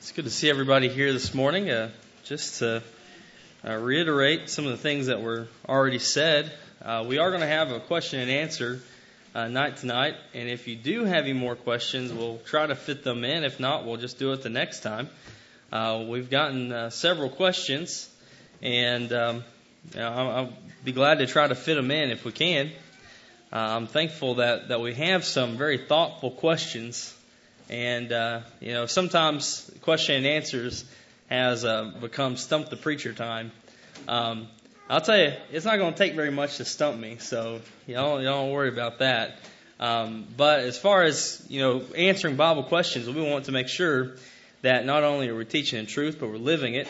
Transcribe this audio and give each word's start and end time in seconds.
It's 0.00 0.12
good 0.12 0.24
to 0.24 0.30
see 0.30 0.48
everybody 0.48 0.88
here 0.88 1.12
this 1.12 1.34
morning. 1.34 1.70
Uh, 1.70 1.90
just 2.24 2.60
to 2.60 2.82
uh, 3.68 3.74
reiterate 3.74 4.48
some 4.48 4.64
of 4.64 4.70
the 4.70 4.78
things 4.78 5.08
that 5.08 5.20
were 5.20 5.46
already 5.68 5.98
said, 5.98 6.50
uh, 6.82 7.04
we 7.06 7.18
are 7.18 7.28
going 7.28 7.42
to 7.42 7.46
have 7.46 7.70
a 7.70 7.80
question 7.80 8.18
and 8.18 8.30
answer 8.30 8.80
uh, 9.34 9.48
night 9.48 9.76
tonight. 9.76 10.14
And 10.32 10.48
if 10.48 10.66
you 10.66 10.74
do 10.74 11.04
have 11.04 11.24
any 11.24 11.34
more 11.34 11.54
questions, 11.54 12.14
we'll 12.14 12.38
try 12.46 12.66
to 12.66 12.74
fit 12.74 13.04
them 13.04 13.24
in. 13.24 13.44
If 13.44 13.60
not, 13.60 13.84
we'll 13.84 13.98
just 13.98 14.18
do 14.18 14.32
it 14.32 14.42
the 14.42 14.48
next 14.48 14.80
time. 14.80 15.10
Uh, 15.70 16.02
we've 16.08 16.30
gotten 16.30 16.72
uh, 16.72 16.88
several 16.88 17.28
questions, 17.28 18.08
and 18.62 19.12
um, 19.12 19.44
I'll, 19.98 20.30
I'll, 20.30 20.52
be 20.82 20.92
glad 20.92 21.18
to 21.18 21.26
try 21.26 21.46
to 21.46 21.54
fit 21.54 21.74
them 21.74 21.90
in 21.90 22.10
if 22.10 22.24
we 22.24 22.32
can. 22.32 22.70
I'm 23.52 23.86
thankful 23.86 24.36
that, 24.36 24.68
that 24.68 24.80
we 24.80 24.94
have 24.94 25.26
some 25.26 25.58
very 25.58 25.76
thoughtful 25.76 26.30
questions 26.30 27.14
and, 27.70 28.12
uh, 28.12 28.40
you 28.60 28.72
know, 28.72 28.86
sometimes 28.86 29.70
question 29.80 30.16
and 30.16 30.26
answers 30.26 30.84
has 31.28 31.64
uh, 31.64 31.92
become 32.00 32.36
stump 32.36 32.68
the 32.68 32.76
preacher 32.76 33.12
time. 33.12 33.52
Um, 34.08 34.48
I'll 34.88 35.00
tell 35.00 35.16
you, 35.16 35.32
it's 35.52 35.64
not 35.64 35.78
going 35.78 35.92
to 35.92 35.98
take 35.98 36.14
very 36.14 36.32
much 36.32 36.56
to 36.56 36.64
stump 36.64 36.98
me, 36.98 37.18
so 37.18 37.60
don't, 37.88 38.20
you 38.20 38.26
don't 38.26 38.50
worry 38.50 38.68
about 38.68 38.98
that. 38.98 39.38
Um, 39.78 40.26
but 40.36 40.60
as 40.60 40.76
far 40.76 41.04
as, 41.04 41.46
you 41.48 41.60
know, 41.60 41.82
answering 41.96 42.34
Bible 42.34 42.64
questions, 42.64 43.08
we 43.08 43.22
want 43.22 43.44
to 43.44 43.52
make 43.52 43.68
sure 43.68 44.16
that 44.62 44.84
not 44.84 45.04
only 45.04 45.28
are 45.28 45.36
we 45.36 45.44
teaching 45.44 45.78
the 45.84 45.90
truth, 45.90 46.16
but 46.18 46.28
we're 46.28 46.38
living 46.38 46.74
it. 46.74 46.88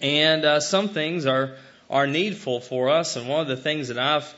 And 0.00 0.44
uh, 0.44 0.60
some 0.60 0.90
things 0.90 1.24
are, 1.24 1.56
are 1.88 2.06
needful 2.06 2.60
for 2.60 2.90
us. 2.90 3.16
And 3.16 3.26
one 3.26 3.40
of 3.40 3.48
the 3.48 3.56
things 3.56 3.88
that 3.88 3.98
I've, 3.98 4.32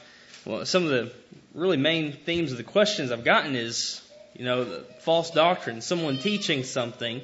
well, 0.47 0.65
some 0.65 0.85
of 0.85 0.91
the 0.91 1.13
really 1.55 1.77
main 1.77 2.13
themes 2.13 2.53
of 2.53 2.57
the 2.57 2.65
questions 2.65 3.11
I've 3.11 3.25
gotten 3.25 3.57
is 3.57 4.01
you 4.35 4.45
know, 4.45 4.83
false 5.01 5.31
doctrine, 5.31 5.81
someone 5.81 6.19
teaching 6.19 6.65
something, 6.65 7.21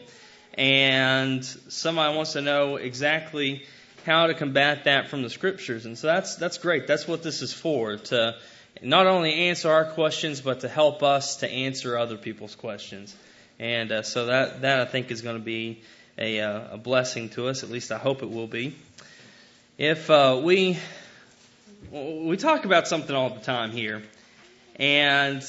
and 0.54 1.44
somebody 1.44 2.16
wants 2.16 2.32
to 2.32 2.40
know 2.40 2.76
exactly 2.76 3.64
how 4.04 4.28
to 4.28 4.34
combat 4.34 4.84
that 4.84 5.08
from 5.08 5.22
the 5.22 5.30
scriptures. 5.30 5.86
And 5.86 5.98
so 5.98 6.06
that's 6.06 6.36
that's 6.36 6.58
great. 6.58 6.86
That's 6.86 7.08
what 7.08 7.22
this 7.22 7.42
is 7.42 7.52
for 7.52 7.96
to 7.96 8.36
not 8.82 9.06
only 9.06 9.48
answer 9.48 9.70
our 9.70 9.84
questions, 9.84 10.40
but 10.40 10.60
to 10.60 10.68
help 10.68 11.02
us 11.02 11.36
to 11.36 11.48
answer 11.48 11.98
other 11.98 12.16
people's 12.16 12.54
questions. 12.54 13.14
And 13.58 13.90
uh, 13.90 14.02
so 14.02 14.26
that 14.26 14.62
that 14.62 14.80
I 14.80 14.84
think 14.84 15.10
is 15.10 15.22
going 15.22 15.36
to 15.36 15.44
be 15.44 15.82
a, 16.18 16.40
uh, 16.40 16.74
a 16.74 16.78
blessing 16.78 17.28
to 17.30 17.48
us. 17.48 17.62
At 17.62 17.70
least 17.70 17.92
I 17.92 17.98
hope 17.98 18.22
it 18.22 18.30
will 18.30 18.46
be. 18.46 18.74
If 19.78 20.10
uh, 20.10 20.40
we 20.42 20.78
we 21.90 22.36
talk 22.36 22.64
about 22.64 22.88
something 22.88 23.14
all 23.14 23.30
the 23.30 23.40
time 23.40 23.70
here, 23.70 24.02
and 24.76 25.42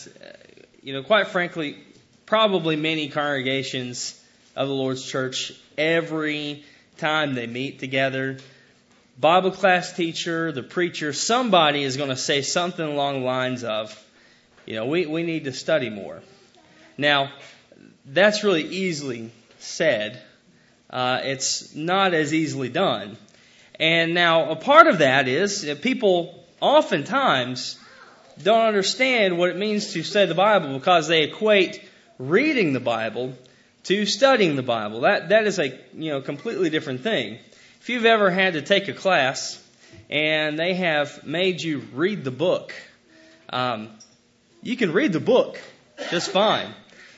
you 0.88 0.94
know, 0.94 1.04
quite 1.04 1.28
frankly, 1.28 1.78
probably 2.26 2.78
many 2.78 3.10
congregations 3.10 4.18
of 4.56 4.70
the 4.70 4.74
Lord's 4.74 5.06
church, 5.06 5.52
every 5.78 6.64
time 6.96 7.36
they 7.36 7.46
meet 7.46 7.80
together, 7.80 8.38
Bible 9.20 9.52
class 9.52 9.92
teacher, 9.92 10.54
the 10.54 10.64
preacher, 10.64 11.12
somebody 11.12 11.84
is 11.84 11.98
going 11.98 12.08
to 12.08 12.16
say 12.16 12.42
something 12.42 12.88
along 12.88 13.20
the 13.20 13.26
lines 13.26 13.66
of, 13.66 14.02
you 14.66 14.76
know, 14.76 14.86
we, 14.86 15.06
we 15.06 15.24
need 15.24 15.44
to 15.44 15.52
study 15.52 15.90
more. 15.90 16.22
Now, 16.98 17.34
that's 18.06 18.46
really 18.46 18.64
easily 18.64 19.30
said. 19.60 20.22
Uh, 20.90 21.20
it's 21.22 21.76
not 21.76 22.14
as 22.14 22.34
easily 22.34 22.70
done. 22.70 23.18
And 23.78 24.14
now, 24.14 24.52
a 24.52 24.56
part 24.56 24.88
of 24.88 25.00
that 25.00 25.28
is 25.28 25.70
people 25.82 26.46
oftentimes 26.62 27.78
don't 28.44 28.66
understand 28.66 29.38
what 29.38 29.50
it 29.50 29.58
means 29.58 29.94
to 29.94 30.04
study 30.04 30.28
the 30.28 30.36
Bible 30.36 30.74
because 30.74 31.08
they 31.08 31.24
equate 31.24 31.82
reading 32.18 32.74
the 32.74 32.80
Bible 32.80 33.34
to 33.84 34.06
studying 34.06 34.56
the 34.56 34.64
Bible. 34.64 35.02
That 35.02 35.30
that 35.30 35.48
is 35.48 35.60
a 35.60 35.68
you 35.94 36.12
know 36.12 36.22
completely 36.22 36.70
different 36.70 37.02
thing. 37.02 37.40
If 37.82 37.90
you've 37.90 38.06
ever 38.06 38.30
had 38.30 38.54
to 38.54 38.62
take 38.62 38.88
a 38.88 38.94
class 38.94 39.64
and 40.10 40.60
they 40.60 40.74
have 40.74 41.26
made 41.26 41.62
you 41.62 41.80
read 41.94 42.24
the 42.24 42.32
book, 42.32 42.74
um, 43.50 43.90
you 44.62 44.76
can 44.76 44.92
read 44.92 45.14
the 45.14 45.20
book 45.20 45.60
just 46.10 46.32
fine. 46.32 46.68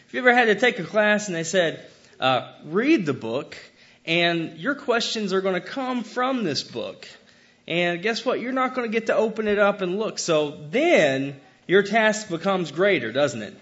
If 0.08 0.14
you 0.14 0.20
ever 0.20 0.34
had 0.34 0.46
to 0.46 0.56
take 0.56 0.80
a 0.80 0.84
class 0.84 1.28
and 1.28 1.36
they 1.36 1.44
said, 1.44 1.86
uh, 2.20 2.52
read 2.66 3.06
the 3.06 3.14
book, 3.14 3.58
and 4.06 4.58
your 4.58 4.76
questions 4.76 5.34
are 5.34 5.42
going 5.42 5.56
to 5.56 5.68
come 5.68 6.04
from 6.04 6.44
this 6.44 6.64
book. 6.64 7.08
And 7.70 8.02
guess 8.02 8.26
what? 8.26 8.42
You're 8.42 8.52
not 8.52 8.74
going 8.74 8.92
to 8.92 8.92
get 8.92 9.06
to 9.08 9.16
open 9.16 9.48
it 9.48 9.60
up 9.60 9.82
and 9.82 10.00
look. 10.00 10.18
So 10.18 10.58
then 10.72 11.40
your 11.68 11.84
task 11.84 12.28
becomes 12.28 12.72
greater, 12.72 13.12
doesn't 13.12 13.44
it? 13.44 13.56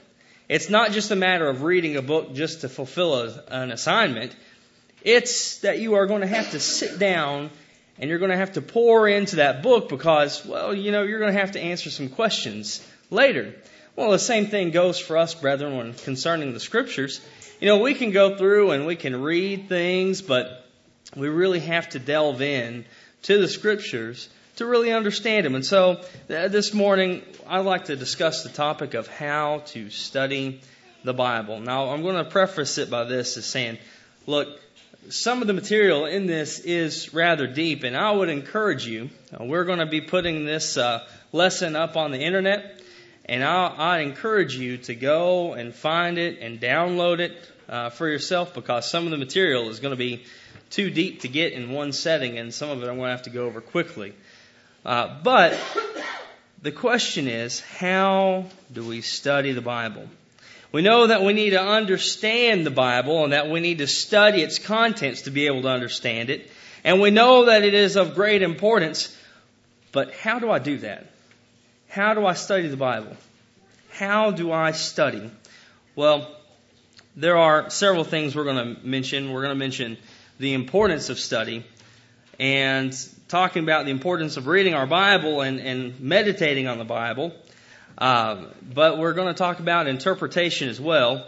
It's 0.47 0.69
not 0.69 0.94
just 0.94 1.12
a 1.12 1.16
matter 1.18 1.47
of 1.47 1.63
reading 1.63 1.97
a 1.97 2.01
book 2.01 2.34
just 2.34 2.62
to 2.62 2.69
fulfill 2.69 3.16
a, 3.16 3.44
an 3.50 3.72
assignment. 3.72 4.34
It's 5.03 5.59
that 5.59 5.79
you 5.79 5.95
are 5.95 6.07
going 6.07 6.22
to 6.22 6.28
have 6.28 6.51
to 6.51 6.59
sit 6.62 6.97
down 7.00 7.50
and 8.00 8.09
you're 8.09 8.19
going 8.19 8.31
to 8.31 8.38
have 8.38 8.53
to 8.53 8.62
pour 8.62 9.09
into 9.09 9.38
that 9.38 9.62
book 9.62 9.90
because, 9.90 10.45
well, 10.45 10.74
you 10.74 10.94
know, 10.94 11.03
you're 11.03 11.19
going 11.19 11.34
to 11.34 11.39
have 11.39 11.51
to 11.51 11.59
answer 11.59 11.89
some 11.89 12.07
questions 12.07 12.85
later. 13.09 13.56
Well, 13.97 14.12
the 14.12 14.19
same 14.19 14.45
thing 14.45 14.72
goes 14.72 14.97
for 14.97 15.18
us, 15.18 15.35
brethren, 15.35 15.75
when 15.75 15.94
concerning 15.94 16.53
the 16.53 16.62
scriptures. 16.62 17.19
You 17.59 17.68
know, 17.68 17.79
we 17.79 17.94
can 17.94 18.12
go 18.12 18.38
through 18.38 18.72
and 18.72 18.85
we 18.85 18.95
can 18.95 19.22
read 19.22 19.68
things, 19.68 20.22
but 20.22 20.66
we 21.13 21.28
really 21.28 21.59
have 21.59 21.89
to 21.89 22.00
delve 22.00 22.41
in 22.41 22.85
to 23.27 23.38
the 23.38 23.47
scriptures 23.49 24.29
to 24.55 24.65
really 24.65 24.93
understand 24.93 25.45
them. 25.45 25.53
And 25.53 25.65
so 25.65 25.99
uh, 26.29 26.47
this 26.47 26.73
morning, 26.73 27.23
I'd 27.45 27.65
like 27.65 27.85
to 27.85 27.97
discuss 27.97 28.43
the 28.43 28.49
topic 28.49 28.93
of 28.93 29.09
how 29.09 29.63
to 29.67 29.89
study 29.89 30.61
the 31.03 31.13
Bible. 31.13 31.59
Now, 31.59 31.89
I'm 31.89 32.03
going 32.03 32.15
to 32.15 32.23
preface 32.23 32.77
it 32.77 32.89
by 32.89 33.03
this 33.03 33.35
as 33.35 33.45
saying, 33.45 33.79
look, 34.27 34.47
some 35.09 35.41
of 35.41 35.47
the 35.47 35.53
material 35.53 36.05
in 36.05 36.25
this 36.25 36.59
is 36.59 37.13
rather 37.13 37.47
deep, 37.47 37.83
and 37.83 37.97
I 37.97 38.11
would 38.11 38.29
encourage 38.29 38.88
you. 38.88 39.09
Uh, 39.33 39.44
we're 39.44 39.65
going 39.65 39.79
to 39.79 39.85
be 39.85 39.99
putting 39.99 40.45
this 40.45 40.77
uh, 40.77 41.05
lesson 41.33 41.75
up 41.75 41.97
on 41.97 42.11
the 42.11 42.19
internet, 42.19 42.81
and 43.25 43.44
I'll, 43.44 43.75
I 43.77 43.99
encourage 43.99 44.55
you 44.55 44.77
to 44.77 44.95
go 44.95 45.51
and 45.51 45.75
find 45.75 46.17
it 46.17 46.39
and 46.39 46.61
download 46.61 47.19
it 47.19 47.38
uh, 47.67 47.89
for 47.89 48.07
yourself 48.07 48.53
because 48.53 48.89
some 48.89 49.03
of 49.03 49.11
the 49.11 49.17
material 49.17 49.67
is 49.67 49.81
going 49.81 49.91
to 49.91 49.97
be 49.97 50.23
too 50.69 50.89
deep 50.89 51.22
to 51.22 51.28
get 51.28 51.53
in 51.53 51.72
one 51.72 51.91
setting, 51.91 52.38
and 52.38 52.53
some 52.53 52.69
of 52.69 52.83
it 52.83 52.88
I'm 52.88 52.97
going 52.97 53.07
to 53.07 53.11
have 53.11 53.23
to 53.23 53.29
go 53.29 53.45
over 53.45 53.61
quickly. 53.61 54.13
Uh, 54.85 55.17
but 55.23 55.59
the 56.61 56.72
question 56.72 57.28
is, 57.28 57.59
how 57.59 58.45
do 58.72 58.83
we 58.83 59.01
study 59.01 59.51
the 59.51 59.61
Bible? 59.61 60.07
We 60.72 60.81
know 60.81 61.07
that 61.07 61.23
we 61.23 61.33
need 61.33 61.51
to 61.51 61.61
understand 61.61 62.66
the 62.66 62.72
Bible 62.72 63.23
and 63.23 63.33
that 63.33 63.50
we 63.50 63.59
need 63.59 63.77
to 63.79 63.88
study 63.88 64.41
its 64.41 64.59
contents 64.59 65.23
to 65.23 65.31
be 65.31 65.47
able 65.47 65.61
to 65.61 65.69
understand 65.69 66.29
it. 66.29 66.51
And 66.83 67.00
we 67.00 67.09
know 67.09 67.45
that 67.45 67.63
it 67.63 67.73
is 67.73 67.95
of 67.95 68.16
great 68.16 68.41
importance. 68.41 69.16
But 69.91 70.13
how 70.13 70.39
do 70.39 70.51
I 70.51 70.59
do 70.59 70.77
that? 70.79 71.07
How 71.89 72.13
do 72.13 72.25
I 72.25 72.33
study 72.33 72.67
the 72.67 72.77
Bible? 72.77 73.16
How 73.91 74.31
do 74.31 74.51
I 74.51 74.72
study? 74.72 75.31
Well, 75.95 76.29
there 77.16 77.38
are 77.38 77.69
several 77.69 78.03
things 78.03 78.35
we're 78.35 78.44
going 78.44 78.75
to 78.75 78.85
mention. 78.85 79.31
We're 79.31 79.41
going 79.41 79.56
to 79.56 79.59
mention 79.59 79.97
the 80.39 80.53
importance 80.53 81.09
of 81.09 81.19
study 81.19 81.65
and 82.39 82.95
talking 83.27 83.63
about 83.63 83.85
the 83.85 83.91
importance 83.91 84.37
of 84.37 84.47
reading 84.47 84.73
our 84.73 84.87
Bible 84.87 85.41
and, 85.41 85.59
and 85.59 85.99
meditating 85.99 86.67
on 86.67 86.77
the 86.77 86.85
Bible. 86.85 87.33
Uh, 87.97 88.45
but 88.61 88.97
we're 88.97 89.13
going 89.13 89.27
to 89.27 89.33
talk 89.33 89.59
about 89.59 89.87
interpretation 89.87 90.69
as 90.69 90.79
well 90.79 91.25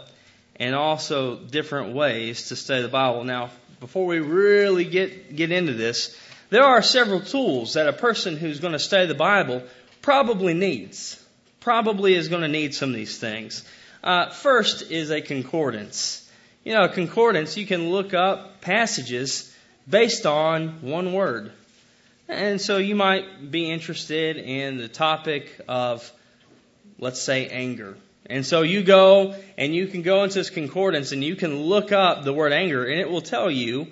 and 0.56 0.74
also 0.74 1.36
different 1.36 1.94
ways 1.94 2.48
to 2.48 2.56
study 2.56 2.82
the 2.82 2.88
Bible. 2.88 3.24
Now, 3.24 3.50
before 3.80 4.06
we 4.06 4.20
really 4.20 4.84
get, 4.84 5.34
get 5.34 5.50
into 5.50 5.72
this, 5.72 6.16
there 6.50 6.64
are 6.64 6.82
several 6.82 7.20
tools 7.20 7.74
that 7.74 7.88
a 7.88 7.92
person 7.92 8.36
who's 8.36 8.60
going 8.60 8.74
to 8.74 8.78
study 8.78 9.06
the 9.06 9.14
Bible 9.14 9.62
probably 10.02 10.54
needs. 10.54 11.16
Probably 11.60 12.14
is 12.14 12.28
going 12.28 12.42
to 12.42 12.48
need 12.48 12.74
some 12.74 12.90
of 12.90 12.96
these 12.96 13.18
things. 13.18 13.64
Uh, 14.02 14.30
first 14.30 14.90
is 14.90 15.10
a 15.10 15.20
concordance. 15.20 16.29
You 16.62 16.74
know, 16.74 16.84
a 16.84 16.88
concordance, 16.88 17.56
you 17.56 17.66
can 17.66 17.90
look 17.90 18.12
up 18.12 18.60
passages 18.60 19.54
based 19.88 20.26
on 20.26 20.82
one 20.82 21.12
word. 21.12 21.52
And 22.28 22.60
so 22.60 22.76
you 22.76 22.94
might 22.94 23.50
be 23.50 23.70
interested 23.70 24.36
in 24.36 24.76
the 24.76 24.88
topic 24.88 25.58
of, 25.68 26.12
let's 26.98 27.20
say, 27.20 27.48
anger. 27.48 27.96
And 28.26 28.46
so 28.46 28.62
you 28.62 28.82
go 28.82 29.34
and 29.56 29.74
you 29.74 29.88
can 29.88 30.02
go 30.02 30.22
into 30.22 30.34
this 30.34 30.50
concordance 30.50 31.12
and 31.12 31.24
you 31.24 31.34
can 31.34 31.62
look 31.62 31.90
up 31.90 32.22
the 32.22 32.32
word 32.32 32.52
anger 32.52 32.84
and 32.84 33.00
it 33.00 33.10
will 33.10 33.22
tell 33.22 33.50
you 33.50 33.88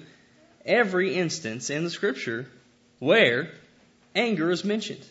every 0.64 1.14
instance 1.14 1.70
in 1.70 1.82
the 1.82 1.90
scripture 1.90 2.46
where 3.00 3.50
anger 4.14 4.50
is 4.50 4.64
mentioned. 4.64 5.04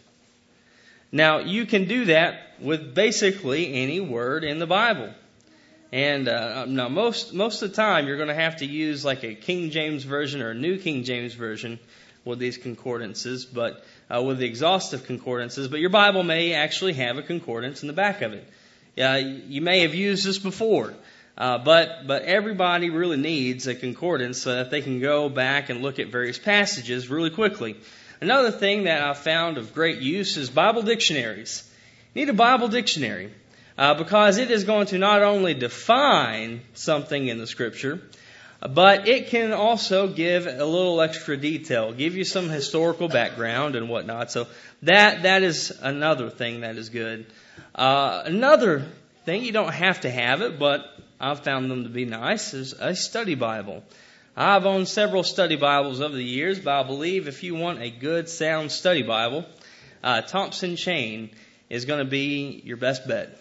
Now, 1.11 1.39
you 1.39 1.65
can 1.65 1.87
do 1.87 2.05
that 2.05 2.53
with 2.61 2.93
basically 2.93 3.73
any 3.73 3.99
word 3.99 4.43
in 4.43 4.59
the 4.59 4.67
Bible. 4.67 5.13
And 5.91 6.27
uh, 6.27 6.65
now, 6.65 6.89
most 6.89 7.33
most 7.33 7.61
of 7.61 7.69
the 7.69 7.75
time, 7.75 8.07
you're 8.07 8.17
going 8.17 8.27
to 8.27 8.35
have 8.35 8.57
to 8.57 8.65
use 8.65 9.05
like 9.05 9.23
a 9.23 9.35
King 9.35 9.69
James 9.69 10.03
version 10.03 10.41
or 10.41 10.51
a 10.51 10.55
New 10.55 10.77
King 10.77 11.03
James 11.03 11.33
version 11.33 11.79
with 12.25 12.39
these 12.39 12.57
concordances, 12.57 13.45
but 13.45 13.85
uh, 14.13 14.21
with 14.21 14.39
the 14.39 14.45
exhaustive 14.45 15.05
concordances. 15.05 15.69
But 15.69 15.79
your 15.79 15.89
Bible 15.89 16.23
may 16.23 16.53
actually 16.53 16.93
have 16.93 17.17
a 17.17 17.21
concordance 17.21 17.83
in 17.83 17.87
the 17.87 17.93
back 17.93 18.21
of 18.21 18.33
it. 18.33 18.47
Uh, 19.01 19.21
you 19.47 19.61
may 19.61 19.81
have 19.81 19.95
used 19.95 20.25
this 20.25 20.39
before. 20.39 20.93
Uh, 21.37 21.59
but 21.59 22.07
but 22.07 22.23
everybody 22.23 22.89
really 22.89 23.17
needs 23.17 23.67
a 23.67 23.75
concordance 23.75 24.41
so 24.41 24.55
that 24.55 24.71
they 24.71 24.81
can 24.81 24.99
go 24.99 25.29
back 25.29 25.69
and 25.69 25.83
look 25.83 25.99
at 25.99 26.07
various 26.07 26.39
passages 26.39 27.09
really 27.09 27.29
quickly. 27.29 27.77
Another 28.19 28.49
thing 28.49 28.85
that 28.85 29.03
I 29.03 29.13
found 29.13 29.59
of 29.59 29.75
great 29.75 29.99
use 29.99 30.35
is 30.35 30.49
Bible 30.49 30.81
dictionaries. 30.81 31.63
You 32.15 32.25
need 32.25 32.29
a 32.29 32.33
Bible 32.33 32.69
dictionary 32.69 33.31
uh, 33.77 33.93
because 33.93 34.37
it 34.37 34.51
is 34.51 34.63
going 34.63 34.87
to 34.87 34.97
not 34.97 35.21
only 35.21 35.53
define 35.53 36.61
something 36.73 37.27
in 37.27 37.37
the 37.37 37.47
Scripture, 37.47 38.01
but 38.59 39.07
it 39.07 39.27
can 39.27 39.53
also 39.53 40.07
give 40.07 40.47
a 40.47 40.65
little 40.65 40.99
extra 41.01 41.37
detail, 41.37 41.93
give 41.93 42.15
you 42.15 42.23
some 42.23 42.49
historical 42.49 43.07
background 43.07 43.75
and 43.75 43.87
whatnot. 43.87 44.31
So 44.31 44.47
that 44.83 45.23
that 45.23 45.43
is 45.43 45.71
another 45.81 46.29
thing 46.29 46.61
that 46.61 46.75
is 46.77 46.89
good. 46.89 47.27
Uh, 47.75 48.23
another 48.25 48.85
thing 49.25 49.43
you 49.43 49.51
don't 49.51 49.73
have 49.73 50.01
to 50.01 50.09
have 50.09 50.41
it, 50.41 50.57
but 50.57 50.85
I've 51.19 51.43
found 51.43 51.69
them 51.69 51.83
to 51.83 51.89
be 51.89 52.05
nice 52.05 52.53
is 52.53 52.73
a 52.73 52.95
study 52.95 53.35
Bible. 53.35 53.83
I've 54.35 54.65
owned 54.65 54.87
several 54.87 55.23
study 55.23 55.55
Bibles 55.55 55.99
over 55.99 56.15
the 56.15 56.23
years, 56.23 56.59
but 56.59 56.79
I 56.79 56.83
believe 56.83 57.27
if 57.27 57.43
you 57.43 57.55
want 57.55 57.81
a 57.81 57.89
good, 57.89 58.29
sound 58.29 58.71
study 58.71 59.01
Bible, 59.01 59.45
uh, 60.03 60.21
Thompson 60.21 60.75
Chain 60.75 61.31
is 61.69 61.85
going 61.85 61.99
to 61.99 62.09
be 62.09 62.61
your 62.63 62.77
best 62.77 63.07
bet. 63.07 63.35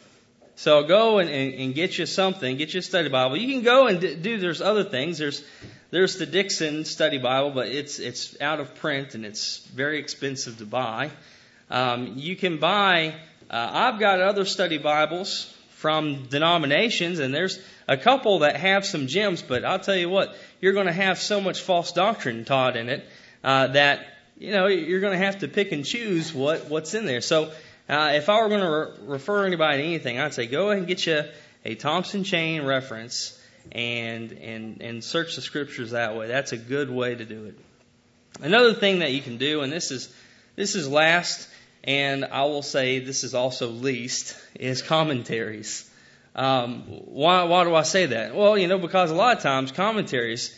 So 0.57 0.85
go 0.85 1.19
and, 1.19 1.29
and, 1.29 1.55
and, 1.55 1.75
get 1.75 1.99
you 1.99 2.07
something, 2.07 2.57
get 2.57 2.73
you 2.73 2.81
a 2.81 2.83
study 2.83 3.11
Bible. 3.11 3.37
You 3.37 3.53
can 3.53 3.63
go 3.63 3.89
and 3.89 4.01
do. 4.01 4.39
There's 4.39 4.63
other 4.63 4.85
things. 4.85 5.19
There's 5.19 5.45
there's 5.91 6.17
the 6.17 6.25
Dickson 6.25 6.87
Study 6.87 7.19
Bible, 7.19 7.51
but 7.51 7.69
it's 7.69 7.99
it's 7.99 8.41
out 8.41 8.59
of 8.59 8.75
print 8.77 9.15
and 9.15 9.27
it's 9.27 9.59
very 9.59 9.99
expensive 9.99 10.57
to 10.59 10.67
buy. 10.67 11.11
Um, 11.71 12.15
you 12.17 12.37
can 12.37 12.57
buy. 12.59 13.15
Uh, 13.51 13.71
I've 13.71 14.01
got 14.01 14.21
other 14.21 14.47
study 14.47 14.79
Bibles 14.79 15.53
from 15.71 16.25
denominations, 16.25 17.19
and 17.19 17.35
there's 17.35 17.61
a 17.87 17.99
couple 17.99 18.39
that 18.39 18.57
have 18.57 18.87
some 18.87 19.09
gems. 19.09 19.43
But 19.43 19.63
I'll 19.63 19.79
tell 19.79 19.95
you 19.95 20.09
what, 20.09 20.37
you're 20.63 20.73
going 20.73 20.87
to 20.87 20.93
have 20.93 21.19
so 21.19 21.39
much 21.39 21.61
false 21.61 21.93
doctrine 21.93 22.47
taught 22.47 22.79
in 22.79 22.89
it 22.89 23.07
uh, 23.45 23.67
that 23.69 24.07
you 24.39 24.53
know 24.53 24.69
you're 24.69 25.01
going 25.01 25.19
to 25.19 25.25
have 25.25 25.41
to 25.41 25.49
pick 25.49 25.73
and 25.73 25.85
choose 25.85 26.33
what 26.33 26.71
what's 26.71 26.95
in 26.95 27.05
there. 27.05 27.21
So 27.21 27.53
uh, 27.89 28.13
if 28.15 28.29
I 28.29 28.41
were 28.41 28.49
going 28.49 28.61
to 28.61 28.71
re- 28.71 29.15
refer 29.15 29.47
anybody 29.47 29.79
to 29.79 29.85
anything, 29.85 30.19
I'd 30.19 30.35
say 30.35 30.47
go 30.47 30.71
ahead 30.71 30.79
and 30.79 30.87
get 30.87 31.07
you 31.07 31.23
a 31.65 31.75
Thompson 31.75 32.25
chain 32.25 32.65
reference 32.65 33.41
and 33.73 34.33
and 34.33 34.81
and 34.83 35.05
search 35.05 35.37
the 35.37 35.43
scriptures 35.43 35.93
that 35.93 36.17
way. 36.17 36.29
That's 36.29 36.53
a 36.53 36.57
good 36.57 36.91
way 36.91 37.15
to 37.15 37.25
do 37.25 37.47
it. 37.47 37.59
Another 38.41 38.75
thing 38.75 39.01
that 39.01 39.13
you 39.13 39.23
can 39.23 39.39
do, 39.39 39.63
and 39.63 39.73
this 39.73 39.91
is 39.91 40.13
this 40.57 40.75
is 40.75 40.89
last, 40.89 41.49
and 41.85 42.25
I 42.25 42.45
will 42.45 42.63
say 42.63 42.99
this 42.99 43.25
is 43.25 43.35
also 43.35 43.69
least, 43.69 44.37
is 44.59 44.83
commentaries. 44.83 45.89
Um, 46.35 46.83
why 46.83 47.45
why 47.45 47.65
do 47.65 47.75
I 47.75 47.83
say 47.83 48.07
that? 48.07 48.35
Well, 48.35 48.59
you 48.59 48.69
know, 48.69 48.79
because 48.79 49.11
a 49.11 49.15
lot 49.15 49.37
of 49.37 49.43
times 49.43 49.73
commentaries 49.73 50.57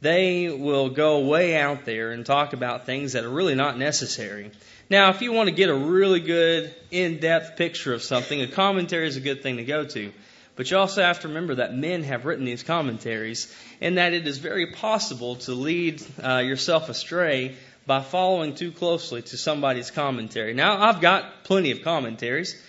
they 0.00 0.48
will 0.48 0.90
go 0.90 1.20
way 1.20 1.56
out 1.56 1.84
there 1.84 2.12
and 2.12 2.24
talk 2.24 2.52
about 2.52 2.86
things 2.86 3.14
that 3.14 3.24
are 3.24 3.30
really 3.30 3.56
not 3.56 3.78
necessary. 3.78 4.52
Now, 4.90 5.10
if 5.10 5.20
you 5.20 5.32
want 5.32 5.50
to 5.50 5.54
get 5.54 5.68
a 5.68 5.74
really 5.74 6.20
good, 6.20 6.74
in-depth 6.90 7.56
picture 7.56 7.92
of 7.92 8.02
something, 8.02 8.40
a 8.40 8.46
commentary 8.46 9.06
is 9.06 9.16
a 9.16 9.20
good 9.20 9.42
thing 9.42 9.58
to 9.58 9.64
go 9.64 9.84
to. 9.84 10.12
But 10.56 10.70
you 10.70 10.78
also 10.78 11.02
have 11.02 11.20
to 11.20 11.28
remember 11.28 11.56
that 11.56 11.74
men 11.74 12.02
have 12.04 12.24
written 12.24 12.46
these 12.46 12.62
commentaries 12.62 13.54
and 13.80 13.98
that 13.98 14.14
it 14.14 14.26
is 14.26 14.38
very 14.38 14.72
possible 14.72 15.36
to 15.36 15.52
lead 15.52 16.02
uh, 16.24 16.38
yourself 16.38 16.88
astray 16.88 17.54
by 17.86 18.00
following 18.02 18.54
too 18.54 18.72
closely 18.72 19.22
to 19.22 19.36
somebody's 19.36 19.90
commentary. 19.90 20.54
Now, 20.54 20.82
I've 20.82 21.00
got 21.00 21.44
plenty 21.44 21.70
of 21.70 21.82
commentaries 21.82 22.60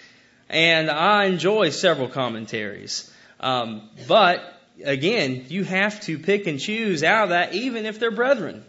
and 0.49 0.91
I 0.91 1.25
enjoy 1.25 1.69
several 1.69 2.09
commentaries. 2.09 3.11
Um, 3.39 3.89
but 4.07 4.43
again, 4.83 5.45
you 5.47 5.63
have 5.63 6.01
to 6.01 6.19
pick 6.19 6.47
and 6.47 6.59
choose 6.59 7.01
out 7.01 7.23
of 7.23 7.29
that 7.29 7.53
even 7.53 7.85
if 7.85 7.97
they're 7.97 8.11
brethren. 8.11 8.65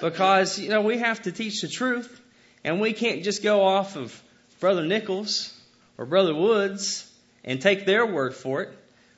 Because, 0.00 0.58
you 0.58 0.68
know, 0.68 0.82
we 0.82 0.98
have 0.98 1.22
to 1.22 1.32
teach 1.32 1.60
the 1.62 1.68
truth 1.68 2.22
and 2.64 2.80
we 2.80 2.92
can't 2.92 3.22
just 3.22 3.42
go 3.42 3.64
off 3.64 3.96
of 3.96 4.22
Brother 4.60 4.84
Nichols 4.84 5.52
or 5.98 6.06
Brother 6.06 6.34
Woods 6.34 7.10
and 7.44 7.60
take 7.60 7.86
their 7.86 8.06
word 8.06 8.34
for 8.34 8.62
it. 8.62 8.70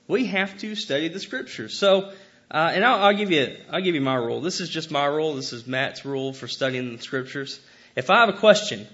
We 0.07 0.27
have 0.27 0.59
to 0.59 0.75
study 0.75 1.09
the 1.09 1.21
scriptures. 1.21 1.77
So, 1.77 2.13
uh, 2.51 2.73
and 2.75 2.85
I'll, 2.85 3.05
I'll, 3.05 3.17
give 3.17 3.31
you, 3.31 3.57
I'll 3.71 3.83
give 3.83 3.95
you 3.95 4.01
my 4.01 4.15
rule. 4.15 4.41
This 4.41 4.61
is 4.61 4.69
just 4.69 4.91
my 4.91 5.05
rule. 5.05 5.35
This 5.35 5.53
is 5.53 5.67
Matt's 5.67 6.05
rule 6.05 6.33
for 6.33 6.49
studying 6.49 6.97
the 6.97 7.03
scriptures. 7.03 7.61
If 7.95 8.11
I 8.11 8.21
have 8.21 8.29
a 8.29 8.39
question, 8.39 8.87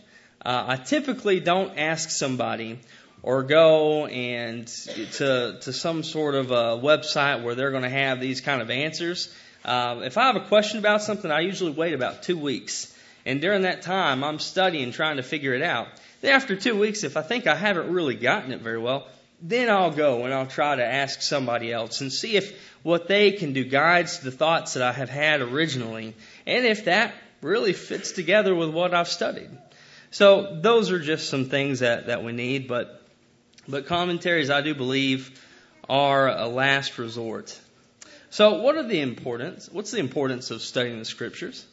uh, 0.44 0.64
I 0.69 0.76
typically 0.76 1.41
don't 1.41 1.79
ask 1.79 2.11
somebody 2.11 2.81
or 3.23 3.43
go 3.43 4.06
and 4.06 4.67
to 4.67 5.58
to 5.62 5.73
some 5.73 6.02
sort 6.02 6.35
of 6.35 6.50
a 6.50 6.79
website 6.79 7.43
where 7.43 7.55
they're 7.55 7.70
going 7.70 7.85
to 7.85 7.88
have 7.88 8.20
these 8.20 8.41
kind 8.41 8.61
of 8.61 8.70
answers. 8.70 9.35
Uh, 9.64 10.00
if 10.05 10.19
I 10.19 10.26
have 10.26 10.37
a 10.37 10.46
question 10.46 10.79
about 10.79 11.00
something, 11.00 11.31
I 11.31 11.41
usually 11.41 11.73
wait 11.73 11.94
about 11.94 12.23
two 12.23 12.37
weeks 12.37 12.94
and 13.26 13.40
during 13.40 13.62
that 13.62 13.82
time, 13.82 14.22
I'm 14.22 14.38
studying, 14.38 14.92
trying 14.92 15.16
to 15.16 15.22
figure 15.22 15.54
it 15.54 15.62
out. 15.62 15.88
Then 16.20 16.32
after 16.32 16.56
two 16.56 16.78
weeks, 16.78 17.04
if 17.04 17.16
I 17.16 17.22
think 17.22 17.46
I 17.46 17.54
haven't 17.54 17.92
really 17.92 18.14
gotten 18.14 18.52
it 18.52 18.60
very 18.60 18.78
well, 18.78 19.06
then 19.40 19.68
I'll 19.68 19.90
go 19.90 20.24
and 20.24 20.32
I'll 20.32 20.46
try 20.46 20.76
to 20.76 20.84
ask 20.84 21.20
somebody 21.20 21.72
else 21.72 22.00
and 22.00 22.12
see 22.12 22.36
if 22.36 22.58
what 22.82 23.08
they 23.08 23.32
can 23.32 23.52
do 23.52 23.64
guides 23.64 24.20
the 24.20 24.30
thoughts 24.30 24.74
that 24.74 24.82
I 24.82 24.92
have 24.92 25.10
had 25.10 25.40
originally, 25.40 26.14
and 26.46 26.66
if 26.66 26.86
that 26.86 27.14
really 27.42 27.72
fits 27.72 28.12
together 28.12 28.54
with 28.54 28.70
what 28.70 28.94
I've 28.94 29.08
studied. 29.08 29.50
So 30.10 30.58
those 30.60 30.90
are 30.90 31.00
just 31.00 31.28
some 31.28 31.46
things 31.46 31.80
that, 31.80 32.06
that 32.06 32.22
we 32.22 32.32
need, 32.32 32.68
but 32.68 33.00
but 33.66 33.86
commentaries 33.86 34.50
I 34.50 34.60
do 34.60 34.74
believe 34.74 35.40
are 35.88 36.28
a 36.28 36.46
last 36.46 36.98
resort. 36.98 37.58
So 38.30 38.60
what 38.60 38.76
are 38.76 38.82
the 38.82 39.00
importance? 39.00 39.68
What's 39.70 39.90
the 39.90 40.00
importance 40.00 40.50
of 40.50 40.60
studying 40.60 40.98
the 40.98 41.04
scriptures? 41.04 41.64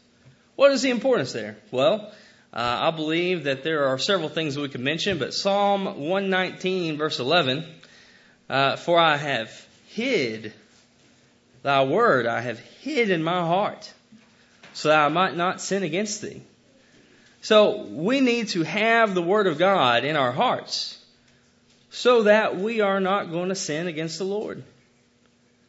What 0.55 0.71
is 0.71 0.81
the 0.81 0.89
importance 0.89 1.33
there? 1.33 1.57
Well, 1.71 2.11
uh, 2.53 2.91
I 2.91 2.91
believe 2.91 3.45
that 3.45 3.63
there 3.63 3.87
are 3.87 3.97
several 3.97 4.29
things 4.29 4.57
we 4.57 4.69
could 4.69 4.81
mention, 4.81 5.17
but 5.17 5.33
Psalm 5.33 5.85
119, 5.85 6.97
verse 6.97 7.19
11, 7.19 7.65
uh, 8.49 8.75
for 8.75 8.99
I 8.99 9.17
have 9.17 9.67
hid 9.87 10.53
thy 11.63 11.85
word, 11.85 12.27
I 12.27 12.41
have 12.41 12.59
hid 12.59 13.09
in 13.09 13.23
my 13.23 13.39
heart, 13.39 13.91
so 14.73 14.89
that 14.89 15.05
I 15.05 15.09
might 15.09 15.35
not 15.35 15.61
sin 15.61 15.83
against 15.83 16.21
thee. 16.21 16.41
So 17.41 17.83
we 17.83 18.19
need 18.19 18.49
to 18.49 18.63
have 18.63 19.15
the 19.15 19.21
word 19.21 19.47
of 19.47 19.57
God 19.57 20.03
in 20.03 20.15
our 20.15 20.31
hearts 20.31 20.97
so 21.89 22.23
that 22.23 22.57
we 22.57 22.81
are 22.81 22.99
not 22.99 23.31
going 23.31 23.49
to 23.49 23.55
sin 23.55 23.87
against 23.87 24.17
the 24.17 24.23
Lord. 24.23 24.63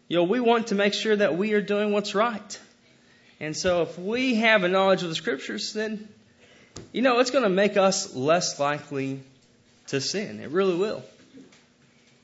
You 0.08 0.18
know, 0.18 0.24
we 0.24 0.40
want 0.40 0.68
to 0.68 0.74
make 0.74 0.94
sure 0.94 1.16
that 1.16 1.36
we 1.36 1.54
are 1.54 1.60
doing 1.60 1.92
what's 1.92 2.14
right. 2.14 2.60
And 3.42 3.56
so 3.56 3.82
if 3.82 3.98
we 3.98 4.36
have 4.36 4.62
a 4.62 4.68
knowledge 4.68 5.02
of 5.02 5.08
the 5.08 5.16
scriptures, 5.16 5.72
then, 5.72 6.08
you 6.92 7.02
know, 7.02 7.18
it's 7.18 7.32
going 7.32 7.42
to 7.42 7.50
make 7.50 7.76
us 7.76 8.14
less 8.14 8.60
likely 8.60 9.20
to 9.88 10.00
sin. 10.00 10.38
It 10.38 10.50
really 10.50 10.76
will. 10.76 11.02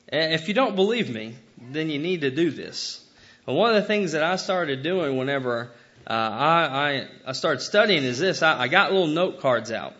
And 0.07 0.31
if 0.31 0.47
you 0.47 0.53
don't 0.53 0.77
believe 0.77 1.13
me, 1.13 1.35
then 1.59 1.89
you 1.89 1.99
need 1.99 2.21
to 2.21 2.31
do 2.31 2.51
this. 2.51 3.05
One 3.43 3.75
of 3.75 3.81
the 3.81 3.85
things 3.85 4.13
that 4.13 4.23
I 4.23 4.37
started 4.37 4.81
doing 4.81 5.17
whenever 5.17 5.69
uh, 6.07 6.13
I, 6.13 6.63
I, 6.63 7.07
I 7.27 7.31
started 7.33 7.59
studying 7.59 8.03
is 8.03 8.17
this 8.17 8.41
I, 8.41 8.61
I 8.61 8.67
got 8.69 8.93
little 8.93 9.07
note 9.07 9.41
cards 9.41 9.73
out. 9.73 9.95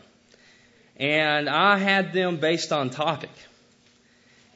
And 0.96 1.50
I 1.50 1.80
had 1.80 2.14
them 2.14 2.38
based 2.38 2.72
on 2.72 2.92
topic. 2.92 3.32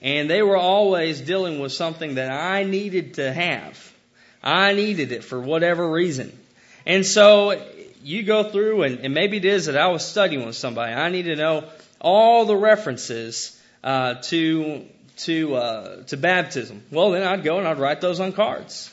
And 0.02 0.30
they 0.30 0.42
were 0.42 0.56
always 0.58 1.20
dealing 1.20 1.60
with 1.60 1.74
something 1.74 2.16
that 2.16 2.32
I 2.32 2.64
needed 2.64 3.16
to 3.16 3.34
have. 3.34 3.94
I 4.42 4.74
needed 4.74 5.12
it 5.12 5.26
for 5.26 5.42
whatever 5.42 5.90
reason. 5.90 6.40
And 6.86 7.06
so 7.06 7.62
you 8.04 8.24
go 8.24 8.44
through, 8.44 8.84
and, 8.84 9.00
and 9.00 9.14
maybe 9.14 9.38
it 9.38 9.46
is 9.46 9.66
that 9.68 9.78
I 9.78 9.88
was 9.88 10.06
studying 10.06 10.46
with 10.46 10.56
somebody. 10.56 10.94
I 10.94 11.10
need 11.10 11.24
to 11.24 11.36
know 11.36 11.66
all 12.00 12.46
the 12.46 12.56
references 12.56 13.60
uh, 13.84 14.16
to 14.24 14.86
to 15.16 15.56
uh, 15.56 16.04
to 16.04 16.18
baptism. 16.18 16.84
Well, 16.92 17.12
then 17.12 17.24
I'd 17.24 17.44
go 17.44 17.60
and 17.60 17.68
I'd 17.68 17.80
write 17.80 18.02
those 18.02 18.20
on 18.20 18.34
cards. 18.34 18.92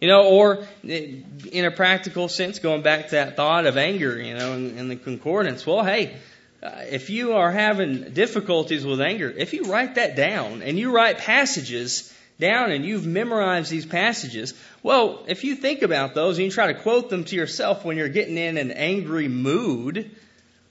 You 0.00 0.08
know, 0.08 0.24
or 0.28 0.66
in 0.82 1.64
a 1.66 1.70
practical 1.70 2.28
sense, 2.28 2.58
going 2.58 2.80
back 2.80 3.06
to 3.06 3.10
that 3.16 3.36
thought 3.36 3.66
of 3.66 3.76
anger, 3.76 4.18
you 4.18 4.32
know, 4.32 4.54
in, 4.54 4.88
the 4.88 4.96
concordance. 4.96 5.66
Well, 5.66 5.84
hey, 5.84 6.16
uh, 6.62 6.70
if 6.90 7.10
you 7.10 7.34
are 7.34 7.52
having 7.52 8.14
difficulties 8.14 8.86
with 8.86 9.02
anger, 9.02 9.28
if 9.28 9.52
you 9.52 9.64
write 9.64 9.96
that 9.96 10.16
down 10.16 10.62
and 10.62 10.78
you 10.78 10.90
write 10.90 11.18
passages 11.18 12.14
down 12.40 12.72
and 12.72 12.84
you've 12.84 13.06
memorized 13.06 13.70
these 13.70 13.86
passages, 13.86 14.54
well, 14.82 15.24
if 15.28 15.44
you 15.44 15.54
think 15.54 15.82
about 15.82 16.14
those 16.14 16.38
and 16.38 16.46
you 16.46 16.50
try 16.50 16.72
to 16.72 16.80
quote 16.80 17.10
them 17.10 17.24
to 17.24 17.36
yourself 17.36 17.84
when 17.84 17.96
you're 17.96 18.08
getting 18.08 18.36
in 18.36 18.58
an 18.58 18.70
angry 18.72 19.28
mood, 19.28 20.10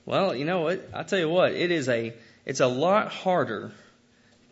well, 0.06 0.36
you 0.36 0.46
know 0.46 0.62
what? 0.62 0.90
I'll 0.94 1.06
tell 1.06 1.20
you 1.20 1.30
what, 1.30 1.54
it 1.54 1.72
is 1.72 1.88
a, 1.88 2.14
it's 2.46 2.60
a 2.60 2.68
lot 2.68 3.12
harder 3.12 3.72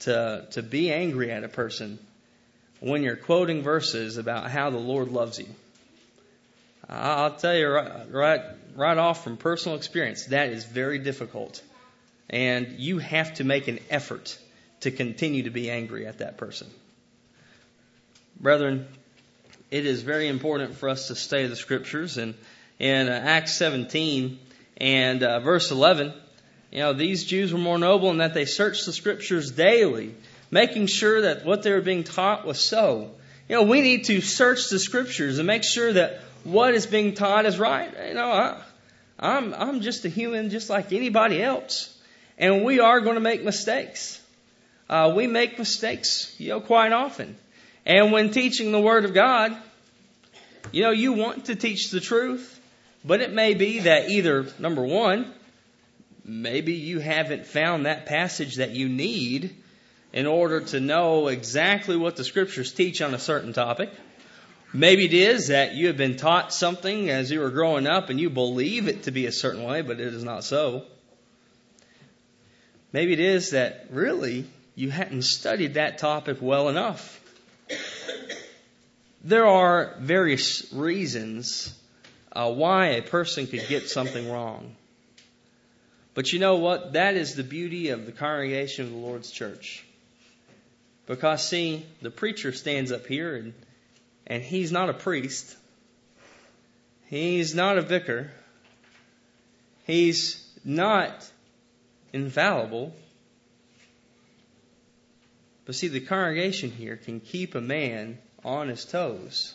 to, 0.01 0.47
to 0.51 0.61
be 0.61 0.93
angry 0.93 1.31
at 1.31 1.43
a 1.43 1.49
person 1.49 1.99
when 2.79 3.03
you're 3.03 3.15
quoting 3.15 3.63
verses 3.63 4.17
about 4.17 4.51
how 4.51 4.69
the 4.69 4.77
Lord 4.77 5.09
loves 5.09 5.39
you. 5.39 5.47
I'll 6.89 7.35
tell 7.35 7.55
you 7.55 7.67
right, 7.67 8.11
right, 8.11 8.41
right 8.75 8.97
off 8.97 9.23
from 9.23 9.37
personal 9.37 9.77
experience, 9.77 10.25
that 10.27 10.49
is 10.49 10.63
very 10.63 10.99
difficult. 10.99 11.61
And 12.29 12.73
you 12.77 12.99
have 12.99 13.33
to 13.35 13.43
make 13.43 13.67
an 13.67 13.79
effort 13.89 14.37
to 14.81 14.91
continue 14.91 15.43
to 15.43 15.49
be 15.49 15.69
angry 15.69 16.05
at 16.05 16.19
that 16.19 16.37
person. 16.37 16.67
Brethren, 18.39 18.87
it 19.71 19.85
is 19.85 20.03
very 20.03 20.27
important 20.27 20.75
for 20.75 20.89
us 20.89 21.07
to 21.07 21.15
study 21.15 21.47
the 21.47 21.55
scriptures. 21.55 22.17
And 22.17 22.35
in 22.79 23.09
uh, 23.09 23.11
Acts 23.11 23.57
17 23.57 24.37
and 24.77 25.23
uh, 25.23 25.39
verse 25.39 25.71
11, 25.71 26.13
you 26.71 26.79
know, 26.79 26.93
these 26.93 27.23
Jews 27.23 27.51
were 27.51 27.59
more 27.59 27.79
noble 27.79 28.11
in 28.11 28.17
that 28.17 28.33
they 28.33 28.45
searched 28.45 28.85
the 28.85 28.93
scriptures 28.93 29.51
daily, 29.51 30.13
making 30.51 30.87
sure 30.87 31.21
that 31.21 31.45
what 31.45 31.63
they 31.63 31.71
were 31.71 31.81
being 31.81 32.03
taught 32.03 32.45
was 32.45 32.63
so. 32.63 33.11
You 33.49 33.55
know, 33.55 33.63
we 33.63 33.81
need 33.81 34.05
to 34.05 34.21
search 34.21 34.69
the 34.69 34.79
scriptures 34.79 35.39
and 35.39 35.47
make 35.47 35.63
sure 35.63 35.93
that 35.93 36.19
what 36.43 36.73
is 36.73 36.85
being 36.85 37.15
taught 37.15 37.45
is 37.45 37.57
right. 37.57 37.91
You 38.07 38.13
know, 38.13 38.31
I, 38.31 38.61
I'm, 39.19 39.53
I'm 39.53 39.81
just 39.81 40.05
a 40.05 40.09
human 40.09 40.49
just 40.49 40.69
like 40.69 40.93
anybody 40.93 41.41
else. 41.41 41.97
And 42.37 42.63
we 42.63 42.79
are 42.79 42.99
going 43.01 43.15
to 43.15 43.21
make 43.21 43.43
mistakes. 43.43 44.21
Uh, 44.89 45.13
we 45.15 45.25
make 45.25 45.57
mistakes, 45.57 46.35
you 46.37 46.49
know, 46.49 46.61
quite 46.61 46.91
often. 46.91 47.35
And 47.87 48.11
when 48.11 48.31
teaching 48.31 48.73
the 48.73 48.81
Word 48.81 49.05
of 49.05 49.13
God, 49.13 49.55
you 50.73 50.83
know, 50.83 50.91
you 50.91 51.13
want 51.13 51.45
to 51.45 51.55
teach 51.55 51.89
the 51.89 52.01
truth, 52.01 52.59
but 53.05 53.21
it 53.21 53.31
may 53.31 53.53
be 53.53 53.79
that 53.79 54.09
either, 54.09 54.45
number 54.59 54.85
one, 54.85 55.33
maybe 56.25 56.73
you 56.73 56.99
haven't 56.99 57.45
found 57.45 57.85
that 57.85 58.05
passage 58.05 58.55
that 58.55 58.71
you 58.71 58.89
need 58.89 59.55
in 60.11 60.27
order 60.27 60.59
to 60.59 60.81
know 60.81 61.29
exactly 61.29 61.95
what 61.95 62.17
the 62.17 62.25
scriptures 62.25 62.73
teach 62.73 63.01
on 63.01 63.13
a 63.13 63.19
certain 63.19 63.53
topic. 63.53 63.89
Maybe 64.73 65.05
it 65.05 65.13
is 65.13 65.47
that 65.47 65.73
you 65.73 65.87
have 65.87 65.95
been 65.95 66.17
taught 66.17 66.53
something 66.53 67.09
as 67.09 67.31
you 67.31 67.39
were 67.39 67.51
growing 67.51 67.87
up 67.87 68.09
and 68.09 68.19
you 68.19 68.29
believe 68.29 68.89
it 68.89 69.03
to 69.03 69.11
be 69.11 69.27
a 69.27 69.31
certain 69.31 69.63
way, 69.63 69.81
but 69.81 70.01
it 70.01 70.13
is 70.13 70.25
not 70.25 70.43
so. 70.43 70.83
Maybe 72.91 73.13
it 73.13 73.21
is 73.21 73.51
that 73.51 73.85
really 73.91 74.43
you 74.75 74.89
hadn't 74.91 75.21
studied 75.21 75.75
that 75.75 75.99
topic 75.99 76.39
well 76.41 76.67
enough. 76.67 77.21
There 79.23 79.45
are 79.45 79.95
various 79.99 80.71
reasons 80.71 81.73
uh, 82.31 82.51
why 82.51 82.87
a 82.87 83.01
person 83.01 83.47
could 83.47 83.67
get 83.67 83.89
something 83.89 84.29
wrong. 84.29 84.75
But 86.13 86.33
you 86.33 86.39
know 86.39 86.55
what? 86.55 86.93
That 86.93 87.15
is 87.15 87.35
the 87.35 87.43
beauty 87.43 87.89
of 87.89 88.05
the 88.05 88.11
congregation 88.11 88.85
of 88.85 88.91
the 88.91 88.97
Lord's 88.97 89.29
church. 89.29 89.83
Because, 91.05 91.47
see, 91.47 91.85
the 92.01 92.11
preacher 92.11 92.51
stands 92.51 92.91
up 92.91 93.05
here 93.05 93.35
and, 93.35 93.53
and 94.25 94.43
he's 94.43 94.71
not 94.71 94.89
a 94.89 94.93
priest. 94.93 95.55
He's 97.07 97.55
not 97.55 97.77
a 97.77 97.81
vicar. 97.81 98.31
He's 99.85 100.43
not 100.65 101.29
infallible. 102.13 102.93
But 105.67 105.75
see, 105.75 105.89
the 105.89 105.99
congregation 105.99 106.71
here 106.71 106.95
can 106.95 107.19
keep 107.19 107.53
a 107.53 107.59
man 107.59 108.19
on 108.45 108.69
his 108.69 108.85
toes, 108.85 109.53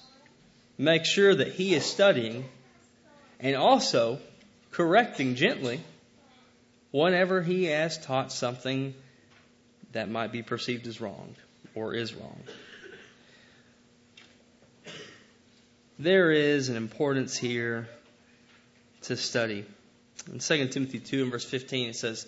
make 0.76 1.06
sure 1.06 1.34
that 1.34 1.52
he 1.54 1.74
is 1.74 1.86
studying, 1.86 2.44
and 3.40 3.56
also 3.56 4.20
correcting 4.72 5.36
gently 5.36 5.80
whenever 6.90 7.40
he 7.40 7.64
has 7.64 7.96
taught 7.96 8.30
something 8.30 8.94
that 9.92 10.10
might 10.10 10.32
be 10.32 10.42
perceived 10.42 10.86
as 10.86 11.00
wrong 11.00 11.34
or 11.74 11.94
is 11.94 12.12
wrong. 12.12 12.42
There 15.98 16.30
is 16.30 16.68
an 16.68 16.76
importance 16.76 17.38
here 17.38 17.88
to 19.02 19.16
study. 19.16 19.64
In 20.30 20.40
2 20.40 20.68
Timothy 20.68 20.98
2 20.98 21.22
and 21.22 21.32
verse 21.32 21.44
15 21.44 21.88
it 21.88 21.96
says, 21.96 22.26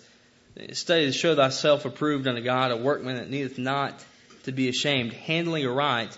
Study 0.71 1.07
to 1.07 1.11
show 1.11 1.35
thyself 1.35 1.83
approved 1.83 2.27
unto 2.27 2.41
God, 2.41 2.71
a 2.71 2.77
workman 2.77 3.17
that 3.17 3.29
needeth 3.29 3.57
not 3.57 3.93
to 4.43 4.53
be 4.53 4.69
ashamed, 4.69 5.11
handling 5.11 5.65
aright 5.65 6.17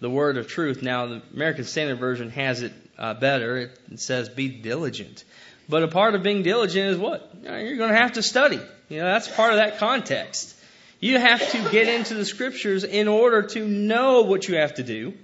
the 0.00 0.10
word 0.10 0.36
of 0.38 0.48
truth. 0.48 0.82
Now, 0.82 1.06
the 1.06 1.22
American 1.32 1.64
Standard 1.64 1.98
Version 1.98 2.30
has 2.30 2.62
it 2.62 2.72
uh, 2.98 3.14
better. 3.14 3.70
It 3.90 4.00
says, 4.00 4.28
be 4.28 4.48
diligent. 4.48 5.24
But 5.68 5.84
a 5.84 5.88
part 5.88 6.14
of 6.16 6.22
being 6.22 6.42
diligent 6.42 6.90
is 6.90 6.98
what? 6.98 7.30
You're 7.42 7.76
going 7.76 7.90
to 7.90 7.96
have 7.96 8.14
to 8.14 8.22
study. 8.22 8.60
You 8.88 8.98
know, 8.98 9.04
that's 9.04 9.28
part 9.28 9.52
of 9.52 9.58
that 9.58 9.78
context. 9.78 10.54
You 10.98 11.18
have 11.18 11.50
to 11.52 11.70
get 11.70 11.88
into 11.88 12.14
the 12.14 12.24
scriptures 12.24 12.82
in 12.82 13.06
order 13.06 13.42
to 13.42 13.66
know 13.66 14.22
what 14.22 14.48
you 14.48 14.56
have 14.56 14.74
to 14.74 14.82
do. 14.82 15.14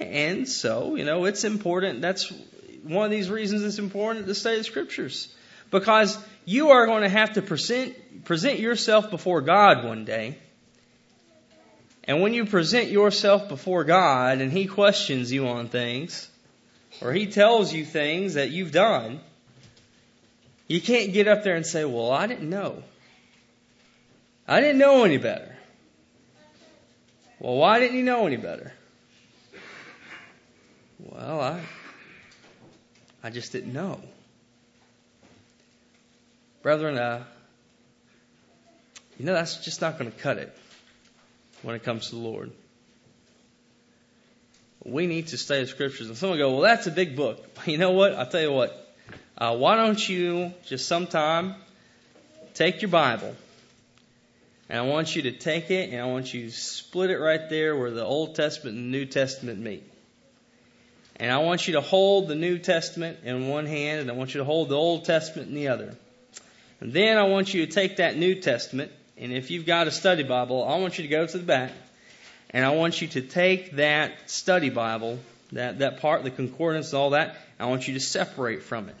And 0.00 0.48
so, 0.48 0.94
you 0.94 1.04
know, 1.04 1.24
it's 1.24 1.44
important. 1.44 2.00
That's 2.00 2.32
one 2.84 3.04
of 3.04 3.10
these 3.10 3.28
reasons 3.28 3.64
it's 3.64 3.78
important 3.78 4.26
to 4.26 4.34
study 4.34 4.58
the 4.58 4.64
scriptures. 4.64 5.34
Because 5.70 6.16
you 6.48 6.70
are 6.70 6.86
going 6.86 7.02
to 7.02 7.10
have 7.10 7.34
to 7.34 7.42
present, 7.42 8.24
present 8.24 8.58
yourself 8.58 9.10
before 9.10 9.42
God 9.42 9.84
one 9.84 10.06
day. 10.06 10.38
And 12.04 12.22
when 12.22 12.32
you 12.32 12.46
present 12.46 12.88
yourself 12.88 13.50
before 13.50 13.84
God 13.84 14.40
and 14.40 14.50
He 14.50 14.64
questions 14.64 15.30
you 15.30 15.46
on 15.48 15.68
things, 15.68 16.26
or 17.02 17.12
He 17.12 17.26
tells 17.26 17.70
you 17.74 17.84
things 17.84 18.32
that 18.32 18.50
you've 18.50 18.72
done, 18.72 19.20
you 20.68 20.80
can't 20.80 21.12
get 21.12 21.28
up 21.28 21.44
there 21.44 21.54
and 21.54 21.66
say, 21.66 21.84
Well, 21.84 22.10
I 22.10 22.26
didn't 22.26 22.48
know. 22.48 22.82
I 24.46 24.62
didn't 24.62 24.78
know 24.78 25.04
any 25.04 25.18
better. 25.18 25.54
Well, 27.40 27.56
why 27.56 27.78
didn't 27.78 27.98
you 27.98 28.04
know 28.04 28.26
any 28.26 28.38
better? 28.38 28.72
Well, 30.98 31.42
I 31.42 31.60
I 33.22 33.28
just 33.28 33.52
didn't 33.52 33.74
know. 33.74 34.00
Brethren, 36.62 36.98
uh, 36.98 37.24
you 39.18 39.24
know 39.24 39.32
that's 39.32 39.64
just 39.64 39.80
not 39.80 39.98
going 39.98 40.10
to 40.10 40.16
cut 40.16 40.38
it 40.38 40.56
when 41.62 41.74
it 41.74 41.82
comes 41.82 42.10
to 42.10 42.16
the 42.16 42.20
Lord. 42.20 42.52
We 44.84 45.06
need 45.06 45.28
to 45.28 45.38
study 45.38 45.62
the 45.62 45.66
scriptures. 45.66 46.08
And 46.08 46.16
someone 46.16 46.38
go, 46.38 46.52
well, 46.52 46.60
that's 46.62 46.86
a 46.86 46.90
big 46.90 47.16
book. 47.16 47.44
You 47.66 47.78
know 47.78 47.90
what? 47.90 48.14
I'll 48.14 48.28
tell 48.28 48.40
you 48.40 48.52
what. 48.52 48.94
Uh, 49.36 49.56
why 49.56 49.76
don't 49.76 50.08
you 50.08 50.52
just 50.66 50.86
sometime 50.86 51.54
take 52.54 52.82
your 52.82 52.90
Bible 52.90 53.34
and 54.68 54.78
I 54.78 54.82
want 54.82 55.14
you 55.14 55.22
to 55.22 55.32
take 55.32 55.70
it 55.70 55.90
and 55.90 56.00
I 56.00 56.06
want 56.06 56.32
you 56.34 56.46
to 56.46 56.50
split 56.50 57.10
it 57.10 57.18
right 57.18 57.48
there 57.48 57.76
where 57.76 57.90
the 57.90 58.04
Old 58.04 58.34
Testament 58.34 58.76
and 58.76 58.90
New 58.90 59.06
Testament 59.06 59.58
meet. 59.60 59.84
And 61.16 61.30
I 61.32 61.38
want 61.38 61.66
you 61.66 61.74
to 61.74 61.80
hold 61.80 62.28
the 62.28 62.34
New 62.34 62.58
Testament 62.58 63.18
in 63.24 63.48
one 63.48 63.66
hand 63.66 64.00
and 64.00 64.10
I 64.10 64.14
want 64.14 64.34
you 64.34 64.38
to 64.38 64.44
hold 64.44 64.68
the 64.68 64.76
Old 64.76 65.04
Testament 65.04 65.48
in 65.48 65.54
the 65.54 65.68
other. 65.68 65.96
And 66.80 66.92
then 66.92 67.18
I 67.18 67.24
want 67.24 67.52
you 67.52 67.66
to 67.66 67.72
take 67.72 67.96
that 67.96 68.16
New 68.16 68.36
Testament 68.36 68.92
and 69.20 69.32
if 69.32 69.50
you've 69.50 69.66
got 69.66 69.88
a 69.88 69.90
study 69.90 70.22
Bible, 70.22 70.64
I 70.64 70.76
want 70.76 70.98
you 70.98 71.02
to 71.02 71.08
go 71.08 71.26
to 71.26 71.38
the 71.38 71.44
back 71.44 71.72
and 72.50 72.64
I 72.64 72.70
want 72.70 73.02
you 73.02 73.08
to 73.08 73.20
take 73.20 73.72
that 73.76 74.30
study 74.30 74.70
Bible, 74.70 75.18
that, 75.52 75.80
that 75.80 76.00
part, 76.00 76.22
the 76.22 76.30
concordance 76.30 76.94
all 76.94 77.10
that, 77.10 77.36
I 77.58 77.66
want 77.66 77.88
you 77.88 77.94
to 77.94 78.00
separate 78.00 78.62
from 78.62 78.88
it. 78.88 78.94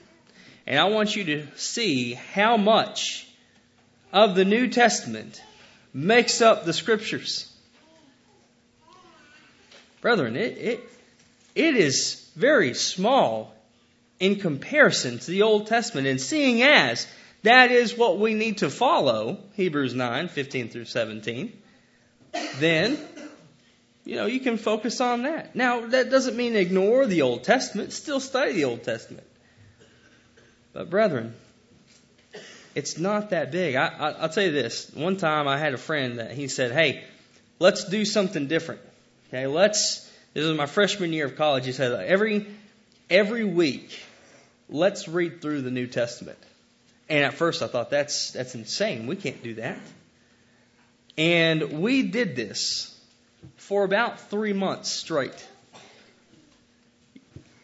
And 0.66 0.78
I 0.78 0.84
want 0.84 1.14
you 1.14 1.24
to 1.24 1.46
see 1.56 2.14
how 2.14 2.56
much 2.56 3.28
of 4.12 4.34
the 4.34 4.44
New 4.44 4.68
Testament 4.68 5.40
makes 5.94 6.42
up 6.42 6.64
the 6.64 6.72
Scriptures. 6.72 7.50
Brethren, 10.00 10.36
it, 10.36 10.58
it, 10.58 10.80
it 11.54 11.76
is 11.76 12.28
very 12.34 12.74
small 12.74 13.54
in 14.18 14.36
comparison 14.36 15.18
to 15.20 15.30
the 15.30 15.42
Old 15.42 15.68
Testament. 15.68 16.06
And 16.06 16.20
seeing 16.20 16.62
as 16.62 17.06
that 17.42 17.70
is 17.70 17.96
what 17.96 18.18
we 18.18 18.34
need 18.34 18.58
to 18.58 18.70
follow, 18.70 19.38
Hebrews 19.54 19.94
9, 19.94 20.28
15 20.28 20.68
through 20.70 20.86
17, 20.86 21.52
then, 22.56 22.98
you 24.04 24.16
know, 24.16 24.26
you 24.26 24.40
can 24.40 24.56
focus 24.58 25.00
on 25.00 25.22
that. 25.22 25.54
Now, 25.54 25.86
that 25.86 26.10
doesn't 26.10 26.36
mean 26.36 26.56
ignore 26.56 27.06
the 27.06 27.22
Old 27.22 27.44
Testament. 27.44 27.92
Still 27.92 28.20
study 28.20 28.52
the 28.52 28.64
Old 28.64 28.82
Testament. 28.82 29.26
But 30.72 30.90
brethren, 30.90 31.34
it's 32.74 32.98
not 32.98 33.30
that 33.30 33.50
big. 33.50 33.74
I, 33.74 34.22
will 34.22 34.28
tell 34.28 34.44
you 34.44 34.52
this. 34.52 34.90
One 34.94 35.16
time 35.16 35.48
I 35.48 35.58
had 35.58 35.74
a 35.74 35.78
friend 35.78 36.18
that 36.18 36.32
he 36.32 36.48
said, 36.48 36.72
"Hey, 36.72 37.04
let's 37.58 37.84
do 37.84 38.04
something 38.04 38.46
different. 38.46 38.80
Okay, 39.28 39.46
let's." 39.46 40.08
This 40.34 40.46
was 40.46 40.56
my 40.56 40.66
freshman 40.66 41.12
year 41.12 41.24
of 41.24 41.36
college. 41.36 41.66
He 41.66 41.72
said, 41.72 41.92
"Every 41.92 42.46
every 43.10 43.44
week, 43.44 43.98
let's 44.68 45.08
read 45.08 45.40
through 45.40 45.62
the 45.62 45.70
New 45.70 45.86
Testament." 45.86 46.38
And 47.08 47.24
at 47.24 47.34
first 47.34 47.62
I 47.62 47.66
thought 47.66 47.90
that's 47.90 48.32
that's 48.32 48.54
insane. 48.54 49.06
We 49.06 49.16
can't 49.16 49.42
do 49.42 49.54
that. 49.54 49.78
And 51.16 51.80
we 51.80 52.02
did 52.02 52.36
this 52.36 52.94
for 53.56 53.84
about 53.84 54.20
three 54.20 54.52
months 54.52 54.90
straight. 54.90 55.46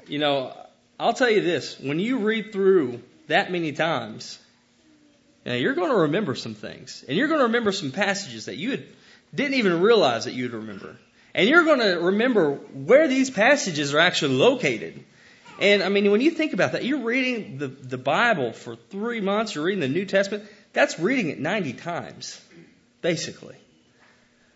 You 0.07 0.19
know, 0.19 0.57
I'll 0.99 1.15
tell 1.15 1.31
you 1.31 1.41
this 1.41 1.79
when 1.79 1.99
you 1.99 2.19
read 2.19 2.53
through 2.53 3.01
that 3.29 3.51
many 3.51 3.73
times, 3.73 4.39
know, 5.47 5.55
you're 5.55 5.75
going 5.75 5.91
to 5.91 5.97
remember 5.97 6.35
some 6.35 6.55
things. 6.55 7.05
And 7.07 7.17
you're 7.17 7.29
going 7.29 7.41
to 7.41 7.47
remember 7.47 7.73
some 7.73 7.93
passages 7.93 8.47
that 8.47 8.57
you 8.57 8.73
had, 8.73 8.85
didn't 9.35 9.55
even 9.55 9.81
realize 9.81 10.25
that 10.25 10.35
you'd 10.35 10.53
remember. 10.53 10.97
And 11.35 11.49
you're 11.49 11.65
going 11.65 11.81
to 11.81 11.99
remember 11.99 12.53
where 12.53 13.09
these 13.09 13.31
passages 13.31 13.93
are 13.93 13.99
actually 13.99 14.37
located. 14.37 15.05
And 15.59 15.83
I 15.83 15.89
mean, 15.89 16.11
when 16.11 16.21
you 16.21 16.31
think 16.31 16.53
about 16.53 16.73
that, 16.73 16.85
you're 16.85 17.05
reading 17.05 17.59
the, 17.59 17.69
the 17.69 17.99
Bible 17.99 18.53
for 18.53 18.77
three 18.77 19.21
months, 19.21 19.55
you're 19.55 19.65
reading 19.65 19.81
the 19.81 19.89
New 19.89 20.05
Testament, 20.05 20.45
that's 20.73 20.99
reading 20.99 21.29
it 21.29 21.39
90 21.39 21.75
times, 21.75 22.41
basically. 23.01 23.57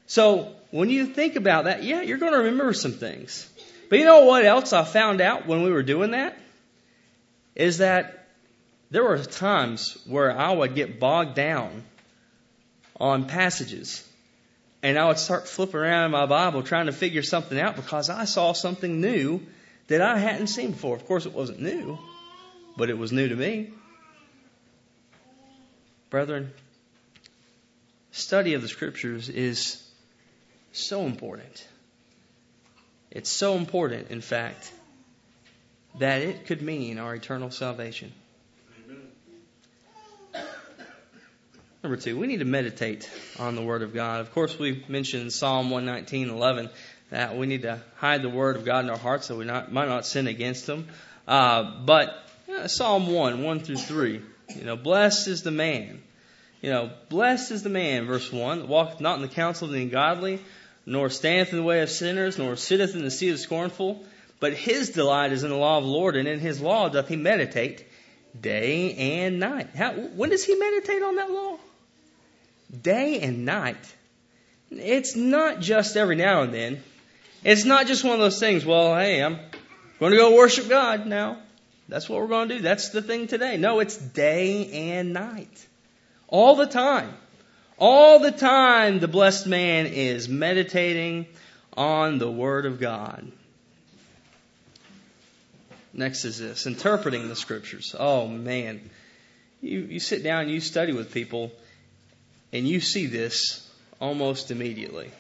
So 0.06 0.54
when 0.70 0.90
you 0.90 1.06
think 1.06 1.36
about 1.36 1.64
that, 1.64 1.84
yeah, 1.84 2.02
you're 2.02 2.18
going 2.18 2.32
to 2.32 2.38
remember 2.38 2.72
some 2.72 2.92
things. 2.92 3.48
But 3.88 4.00
you 4.00 4.04
know 4.04 4.24
what 4.24 4.44
else 4.44 4.72
I 4.72 4.84
found 4.84 5.20
out 5.20 5.46
when 5.46 5.62
we 5.62 5.70
were 5.70 5.82
doing 5.82 6.10
that? 6.10 6.36
Is 7.54 7.78
that 7.78 8.26
there 8.90 9.04
were 9.04 9.18
times 9.18 9.98
where 10.06 10.36
I 10.36 10.50
would 10.50 10.74
get 10.74 10.98
bogged 10.98 11.34
down 11.34 11.84
on 12.98 13.26
passages 13.26 14.04
and 14.82 14.98
I 14.98 15.06
would 15.08 15.18
start 15.18 15.48
flipping 15.48 15.80
around 15.80 16.06
in 16.06 16.10
my 16.10 16.26
Bible 16.26 16.62
trying 16.62 16.86
to 16.86 16.92
figure 16.92 17.22
something 17.22 17.58
out 17.58 17.76
because 17.76 18.10
I 18.10 18.24
saw 18.24 18.52
something 18.52 19.00
new 19.00 19.40
that 19.88 20.00
I 20.00 20.18
hadn't 20.18 20.46
seen 20.46 20.70
before. 20.72 20.94
Of 20.94 21.06
course, 21.06 21.26
it 21.26 21.32
wasn't 21.32 21.60
new, 21.60 21.98
but 22.76 22.90
it 22.90 22.96
was 22.96 23.10
new 23.12 23.28
to 23.28 23.36
me. 23.36 23.72
Brethren, 26.10 26.52
study 28.12 28.54
of 28.54 28.62
the 28.62 28.68
scriptures 28.68 29.28
is 29.28 29.82
so 30.72 31.02
important. 31.02 31.66
It's 33.10 33.30
so 33.30 33.56
important, 33.56 34.10
in 34.10 34.20
fact, 34.20 34.70
that 35.98 36.22
it 36.22 36.46
could 36.46 36.62
mean 36.62 36.98
our 36.98 37.14
eternal 37.14 37.50
salvation. 37.50 38.12
Number 41.82 41.96
two, 41.96 42.18
we 42.18 42.26
need 42.26 42.40
to 42.40 42.44
meditate 42.44 43.08
on 43.38 43.54
the 43.54 43.62
Word 43.62 43.82
of 43.82 43.94
God. 43.94 44.20
Of 44.20 44.32
course, 44.32 44.58
we 44.58 44.84
mentioned 44.88 45.32
Psalm 45.32 45.70
119, 45.70 46.28
11, 46.28 46.70
that 47.10 47.36
we 47.36 47.46
need 47.46 47.62
to 47.62 47.80
hide 47.96 48.22
the 48.22 48.28
Word 48.28 48.56
of 48.56 48.64
God 48.64 48.84
in 48.84 48.90
our 48.90 48.98
hearts 48.98 49.26
so 49.26 49.36
we 49.36 49.44
not, 49.44 49.72
might 49.72 49.88
not 49.88 50.06
sin 50.06 50.26
against 50.26 50.68
Him. 50.68 50.88
Uh, 51.26 51.80
but 51.84 52.14
Psalm 52.66 53.12
1, 53.12 53.42
1 53.42 53.60
through 53.60 53.76
3, 53.76 54.22
you 54.56 54.64
know, 54.64 54.76
blessed 54.76 55.28
is 55.28 55.42
the 55.42 55.50
man. 55.50 56.02
You 56.60 56.70
know, 56.70 56.90
blessed 57.08 57.52
is 57.52 57.62
the 57.62 57.68
man, 57.68 58.06
verse 58.06 58.32
1, 58.32 58.60
that 58.60 58.68
walketh 58.68 59.00
not 59.00 59.16
in 59.16 59.22
the 59.22 59.28
counsel 59.28 59.66
of 59.68 59.72
the 59.72 59.82
ungodly, 59.82 60.40
nor 60.86 61.08
standeth 61.10 61.52
in 61.52 61.58
the 61.58 61.64
way 61.64 61.82
of 61.82 61.90
sinners, 61.90 62.38
nor 62.38 62.56
sitteth 62.56 62.94
in 62.94 63.02
the 63.02 63.10
seat 63.10 63.30
of 63.30 63.38
scornful. 63.38 64.02
But 64.40 64.54
his 64.54 64.90
delight 64.90 65.32
is 65.32 65.44
in 65.44 65.50
the 65.50 65.56
law 65.56 65.78
of 65.78 65.84
the 65.84 65.90
Lord, 65.90 66.16
and 66.16 66.26
in 66.26 66.40
his 66.40 66.60
law 66.60 66.88
doth 66.88 67.08
he 67.08 67.16
meditate 67.16 67.86
day 68.38 68.94
and 68.94 69.38
night. 69.38 69.68
How, 69.76 69.92
when 69.92 70.30
does 70.30 70.44
he 70.44 70.54
meditate 70.54 71.02
on 71.02 71.16
that 71.16 71.30
law? 71.30 71.58
Day 72.82 73.20
and 73.20 73.44
night. 73.44 73.94
It's 74.70 75.16
not 75.16 75.60
just 75.60 75.96
every 75.96 76.16
now 76.16 76.42
and 76.42 76.52
then. 76.52 76.82
It's 77.44 77.64
not 77.64 77.86
just 77.86 78.04
one 78.04 78.14
of 78.14 78.20
those 78.20 78.40
things, 78.40 78.64
well, 78.64 78.96
hey, 78.96 79.22
I'm 79.22 79.38
going 80.00 80.12
to 80.12 80.18
go 80.18 80.36
worship 80.36 80.68
God 80.68 81.06
now. 81.06 81.38
That's 81.88 82.08
what 82.08 82.20
we're 82.20 82.26
going 82.26 82.48
to 82.48 82.56
do. 82.56 82.62
That's 82.62 82.90
the 82.90 83.00
thing 83.00 83.28
today. 83.28 83.56
No, 83.56 83.80
it's 83.80 83.96
day 83.96 84.90
and 84.90 85.12
night. 85.12 85.66
All 86.26 86.56
the 86.56 86.66
time. 86.66 87.14
All 87.78 88.18
the 88.18 88.32
time, 88.32 88.98
the 88.98 89.08
blessed 89.08 89.46
man 89.46 89.86
is 89.86 90.28
meditating 90.28 91.26
on 91.76 92.18
the 92.18 92.30
Word 92.30 92.66
of 92.66 92.80
God. 92.80 93.30
Next 95.94 96.24
is 96.24 96.38
this 96.38 96.66
interpreting 96.66 97.28
the 97.28 97.36
Scriptures. 97.36 97.94
Oh, 97.98 98.26
man. 98.26 98.90
You, 99.60 99.80
you 99.80 100.00
sit 100.00 100.22
down 100.22 100.48
you 100.48 100.60
study 100.60 100.92
with 100.92 101.12
people, 101.12 101.52
and 102.52 102.68
you 102.68 102.80
see 102.80 103.06
this 103.06 103.68
almost 104.00 104.50
immediately. 104.50 105.10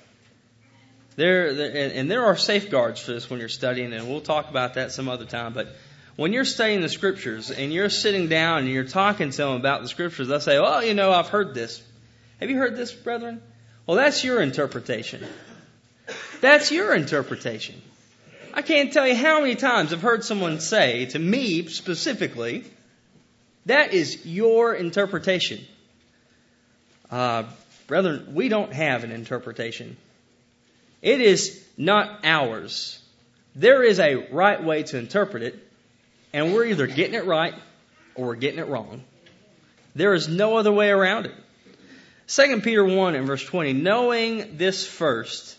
There, 1.18 1.48
and 1.48 2.08
there 2.08 2.26
are 2.26 2.36
safeguards 2.36 3.00
for 3.00 3.10
this 3.10 3.28
when 3.28 3.40
you're 3.40 3.48
studying, 3.48 3.92
and 3.92 4.08
we'll 4.08 4.20
talk 4.20 4.50
about 4.50 4.74
that 4.74 4.92
some 4.92 5.08
other 5.08 5.24
time. 5.24 5.52
But 5.52 5.74
when 6.14 6.32
you're 6.32 6.44
studying 6.44 6.80
the 6.80 6.88
scriptures 6.88 7.50
and 7.50 7.72
you're 7.72 7.90
sitting 7.90 8.28
down 8.28 8.58
and 8.60 8.68
you're 8.68 8.84
talking 8.84 9.30
to 9.30 9.36
them 9.36 9.56
about 9.56 9.82
the 9.82 9.88
scriptures, 9.88 10.28
they'll 10.28 10.38
say, 10.38 10.58
"Oh, 10.58 10.78
you 10.78 10.94
know, 10.94 11.10
I've 11.10 11.26
heard 11.26 11.54
this. 11.54 11.82
Have 12.38 12.50
you 12.50 12.56
heard 12.56 12.76
this, 12.76 12.92
brethren? 12.92 13.42
Well, 13.84 13.96
that's 13.96 14.22
your 14.22 14.40
interpretation. 14.40 15.26
That's 16.40 16.70
your 16.70 16.94
interpretation. 16.94 17.82
I 18.54 18.62
can't 18.62 18.92
tell 18.92 19.08
you 19.08 19.16
how 19.16 19.40
many 19.40 19.56
times 19.56 19.92
I've 19.92 20.02
heard 20.02 20.24
someone 20.24 20.60
say 20.60 21.06
to 21.06 21.18
me 21.18 21.66
specifically, 21.66 22.62
that 23.66 23.92
is 23.92 24.24
your 24.24 24.72
interpretation. 24.72 25.66
Uh, 27.10 27.42
brethren, 27.88 28.34
we 28.34 28.48
don't 28.48 28.72
have 28.72 29.02
an 29.02 29.10
interpretation. 29.10 29.96
It 31.02 31.20
is 31.20 31.64
not 31.76 32.20
ours. 32.24 33.00
There 33.54 33.82
is 33.82 34.00
a 34.00 34.28
right 34.32 34.62
way 34.62 34.82
to 34.84 34.98
interpret 34.98 35.42
it, 35.42 35.68
and 36.32 36.52
we're 36.52 36.66
either 36.66 36.86
getting 36.86 37.14
it 37.14 37.24
right 37.24 37.54
or 38.14 38.26
we're 38.26 38.34
getting 38.36 38.58
it 38.58 38.66
wrong. 38.66 39.02
There 39.94 40.14
is 40.14 40.28
no 40.28 40.56
other 40.56 40.72
way 40.72 40.90
around 40.90 41.26
it. 41.26 41.34
2 42.28 42.60
Peter 42.60 42.84
1 42.84 43.14
and 43.14 43.26
verse 43.26 43.42
20, 43.42 43.72
knowing 43.72 44.58
this 44.58 44.86
first, 44.86 45.56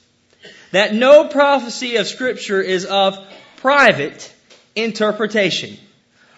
that 0.72 0.94
no 0.94 1.28
prophecy 1.28 1.96
of 1.96 2.08
scripture 2.08 2.62
is 2.62 2.86
of 2.86 3.18
private 3.58 4.34
interpretation. 4.76 5.78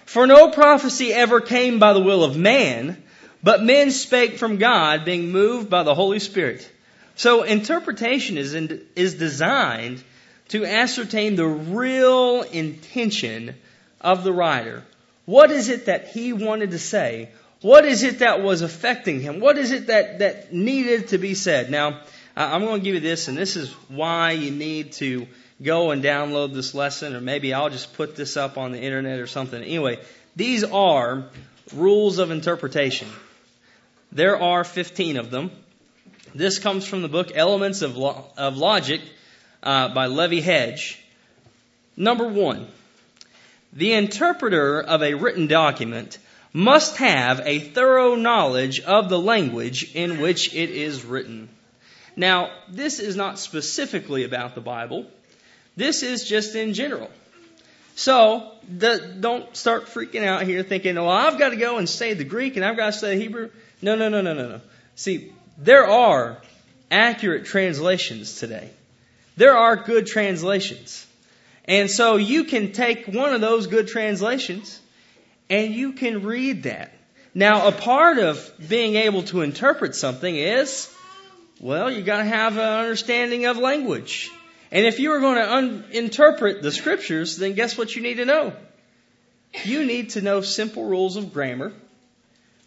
For 0.06 0.26
no 0.28 0.50
prophecy 0.50 1.14
ever 1.14 1.42
came 1.42 1.80
by 1.80 1.94
the 1.94 2.00
will 2.00 2.24
of 2.24 2.38
man, 2.38 3.04
but 3.44 3.64
men 3.64 3.92
spake 3.92 4.38
from 4.38 4.58
God, 4.58 5.06
being 5.06 5.32
moved 5.32 5.70
by 5.70 5.84
the 5.84 5.96
Holy 5.96 6.20
Spirit. 6.20 6.70
So 7.15 7.43
interpretation 7.43 8.38
is, 8.38 8.54
in, 8.54 8.86
is 8.95 9.15
designed 9.15 10.04
to 10.50 10.65
ascertain 10.65 11.36
the 11.36 11.47
real 11.47 12.41
intention 12.41 13.56
of 14.00 14.24
the 14.24 14.34
writer. 14.34 14.84
What 15.26 15.52
is 15.52 15.69
it 15.69 15.86
that 15.86 16.10
he 16.10 16.34
wanted 16.34 16.71
to 16.71 16.80
say? 16.80 17.30
What 17.62 17.86
is 17.86 18.04
it 18.04 18.19
that 18.19 18.41
was 18.41 18.62
affecting 18.62 19.21
him? 19.21 19.39
What 19.39 19.58
is 19.58 19.71
it 19.71 19.88
that, 19.88 20.19
that 20.19 20.52
needed 20.52 21.10
to 21.10 21.17
be 21.17 21.36
said? 21.36 21.69
Now, 21.69 22.02
I'm 22.36 22.65
going 22.65 22.80
to 22.80 22.84
give 22.84 22.95
you 22.95 23.02
this, 23.02 23.28
and 23.28 23.38
this 23.38 23.56
is 23.56 23.71
why 23.88 24.32
you 24.32 24.52
need 24.52 24.93
to 24.93 25.28
go 25.62 25.91
and 25.91 26.04
download 26.04 26.54
this 26.54 26.74
lesson, 26.74 27.15
or 27.15 27.21
maybe 27.21 27.54
I'll 27.54 27.69
just 27.69 27.93
put 27.93 28.15
this 28.15 28.36
up 28.36 28.58
on 28.58 28.71
the 28.71 28.80
internet 28.82 29.19
or 29.19 29.28
something. 29.28 29.62
Anyway, 29.62 30.00
these 30.36 30.63
are 30.63 31.26
rules 31.76 32.17
of 32.17 32.32
interpretation. 32.32 33.08
There 34.12 34.41
are 34.41 34.63
15 34.63 35.17
of 35.17 35.30
them. 35.30 35.52
This 36.34 36.60
comes 36.60 36.88
from 36.88 37.02
the 37.02 37.10
book 37.10 37.32
Elements 37.36 37.82
of, 37.82 37.98
Lo- 37.98 38.26
of 38.38 38.56
Logic 38.56 39.02
uh, 39.63 39.94
by 39.94 40.08
Levi 40.08 40.39
Hedge. 40.39 41.04
Number 41.98 42.28
one, 42.28 42.67
the 43.74 43.94
interpreter 43.94 44.82
of 44.82 45.04
a 45.04 45.13
written 45.13 45.48
document 45.48 46.17
must 46.54 46.98
have 46.98 47.41
a 47.46 47.60
thorough 47.60 48.15
knowledge 48.15 48.80
of 48.80 49.10
the 49.10 49.20
language 49.20 49.94
in 49.94 50.22
which 50.22 50.54
it 50.54 50.70
is 50.70 51.04
written. 51.04 51.50
Now, 52.15 52.52
this 52.70 53.00
is 53.00 53.15
not 53.15 53.39
specifically 53.39 54.24
about 54.24 54.56
the 54.56 54.62
Bible. 54.62 55.08
This 55.76 56.04
is 56.04 56.28
just 56.28 56.56
in 56.56 56.74
general. 56.74 57.10
So, 57.96 58.52
the, 58.70 59.15
don't 59.20 59.56
start 59.56 59.88
freaking 59.88 60.26
out 60.26 60.44
here 60.44 60.63
thinking, 60.63 60.96
well, 60.96 61.10
I've 61.10 61.38
got 61.38 61.50
to 61.50 61.58
go 61.58 61.78
and 61.78 61.89
say 61.89 62.13
the 62.13 62.24
Greek 62.24 62.56
and 62.56 62.63
I've 62.63 62.78
got 62.78 62.94
to 62.94 63.00
say 63.00 63.17
Hebrew. 63.17 63.50
No, 63.82 63.96
no, 63.96 64.10
no, 64.10 64.22
no, 64.22 64.34
no, 64.34 64.48
no. 64.48 64.62
See, 64.96 65.34
there 65.58 65.86
are 65.86 66.42
accurate 66.90 67.46
translations 67.46 68.40
today. 68.40 68.70
There 69.38 69.56
are 69.56 69.76
good 69.76 70.08
translations. 70.08 71.06
And 71.66 71.90
so 71.90 72.18
you 72.18 72.44
can 72.44 72.74
take 72.74 73.08
one 73.08 73.34
of 73.34 73.42
those 73.42 73.68
good 73.68 73.88
translations 73.88 74.80
and 75.50 75.74
you 75.74 75.94
can 75.94 76.24
read 76.24 76.64
that. 76.64 76.94
Now, 77.34 77.68
a 77.68 77.72
part 77.72 78.18
of 78.18 78.52
being 78.68 78.96
able 78.96 79.24
to 79.24 79.42
interpret 79.42 79.96
something 79.96 80.36
is, 80.36 80.94
well, 81.60 81.90
you 81.90 82.02
got 82.02 82.18
to 82.18 82.26
have 82.26 82.58
an 82.58 82.64
understanding 82.64 83.46
of 83.46 83.58
language. 83.58 84.30
And 84.72 84.86
if 84.86 85.00
you 85.00 85.12
are 85.12 85.20
going 85.20 85.36
to 85.36 85.54
un- 85.54 85.86
interpret 85.92 86.62
the 86.62 86.72
scriptures, 86.72 87.38
then 87.38 87.54
guess 87.54 87.78
what 87.78 87.96
you 87.96 88.02
need 88.02 88.16
to 88.16 88.26
know? 88.26 88.54
You 89.64 89.86
need 89.86 90.12
to 90.12 90.22
know 90.22 90.42
simple 90.42 90.86
rules 90.86 91.18
of 91.18 91.34
grammar. 91.34 91.74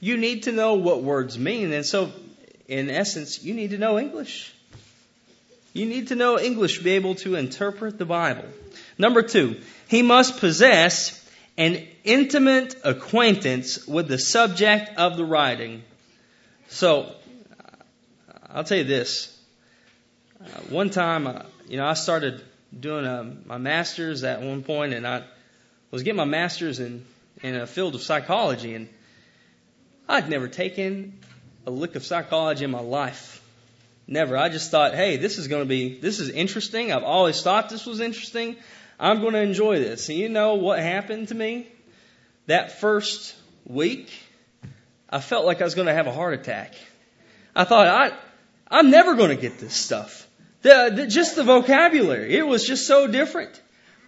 You 0.00 0.16
need 0.16 0.44
to 0.44 0.52
know 0.52 0.74
what 0.74 1.02
words 1.02 1.38
mean. 1.38 1.72
And 1.72 1.84
so, 1.84 2.12
in 2.68 2.90
essence, 2.90 3.42
you 3.42 3.54
need 3.54 3.70
to 3.70 3.78
know 3.78 3.98
English. 3.98 4.52
You 5.72 5.86
need 5.86 6.08
to 6.08 6.14
know 6.14 6.38
English 6.38 6.78
to 6.78 6.84
be 6.84 6.92
able 6.92 7.16
to 7.16 7.34
interpret 7.34 7.98
the 7.98 8.04
Bible. 8.04 8.44
Number 8.96 9.22
two, 9.22 9.60
he 9.88 10.02
must 10.02 10.38
possess 10.38 11.20
an 11.56 11.86
intimate 12.04 12.76
acquaintance 12.84 13.86
with 13.86 14.08
the 14.08 14.18
subject 14.18 14.96
of 14.98 15.16
the 15.16 15.24
writing. 15.24 15.82
So, 16.68 17.12
I'll 18.48 18.64
tell 18.64 18.78
you 18.78 18.84
this. 18.84 19.36
Uh, 20.40 20.46
one 20.70 20.90
time, 20.90 21.26
uh, 21.26 21.42
you 21.68 21.76
know, 21.76 21.86
I 21.86 21.94
started 21.94 22.42
doing 22.78 23.04
uh, 23.04 23.34
my 23.46 23.58
master's 23.58 24.24
at 24.24 24.42
one 24.42 24.62
point, 24.62 24.94
and 24.94 25.06
I 25.06 25.24
was 25.90 26.02
getting 26.02 26.16
my 26.16 26.24
master's 26.24 26.80
in 26.80 27.04
in 27.42 27.56
a 27.56 27.66
field 27.66 27.94
of 27.94 28.02
psychology, 28.02 28.74
and 28.74 28.88
I'd 30.08 30.28
never 30.28 30.48
taken 30.48 31.18
a 31.66 31.70
lick 31.70 31.94
of 31.94 32.04
psychology 32.04 32.64
in 32.64 32.70
my 32.70 32.80
life. 32.80 33.42
Never. 34.06 34.36
I 34.36 34.50
just 34.50 34.70
thought, 34.70 34.94
hey, 34.94 35.16
this 35.16 35.38
is 35.38 35.48
going 35.48 35.62
to 35.62 35.68
be, 35.68 35.98
this 35.98 36.20
is 36.20 36.28
interesting. 36.28 36.92
I've 36.92 37.04
always 37.04 37.40
thought 37.42 37.70
this 37.70 37.86
was 37.86 38.00
interesting. 38.00 38.56
I'm 39.00 39.20
going 39.20 39.32
to 39.32 39.40
enjoy 39.40 39.78
this. 39.78 40.08
And 40.08 40.18
you 40.18 40.28
know 40.28 40.54
what 40.54 40.78
happened 40.78 41.28
to 41.28 41.34
me? 41.34 41.68
That 42.46 42.80
first 42.80 43.34
week, 43.66 44.12
I 45.08 45.20
felt 45.20 45.46
like 45.46 45.62
I 45.62 45.64
was 45.64 45.74
going 45.74 45.86
to 45.86 45.94
have 45.94 46.06
a 46.06 46.12
heart 46.12 46.34
attack. 46.34 46.74
I 47.56 47.64
thought, 47.64 47.86
I, 47.86 48.16
I'm 48.70 48.90
never 48.90 49.14
going 49.14 49.30
to 49.30 49.40
get 49.40 49.58
this 49.58 49.74
stuff. 49.74 50.28
The, 50.62 50.92
the, 50.94 51.06
just 51.06 51.36
the 51.36 51.44
vocabulary. 51.44 52.36
It 52.36 52.46
was 52.46 52.66
just 52.66 52.86
so 52.86 53.06
different. 53.06 53.60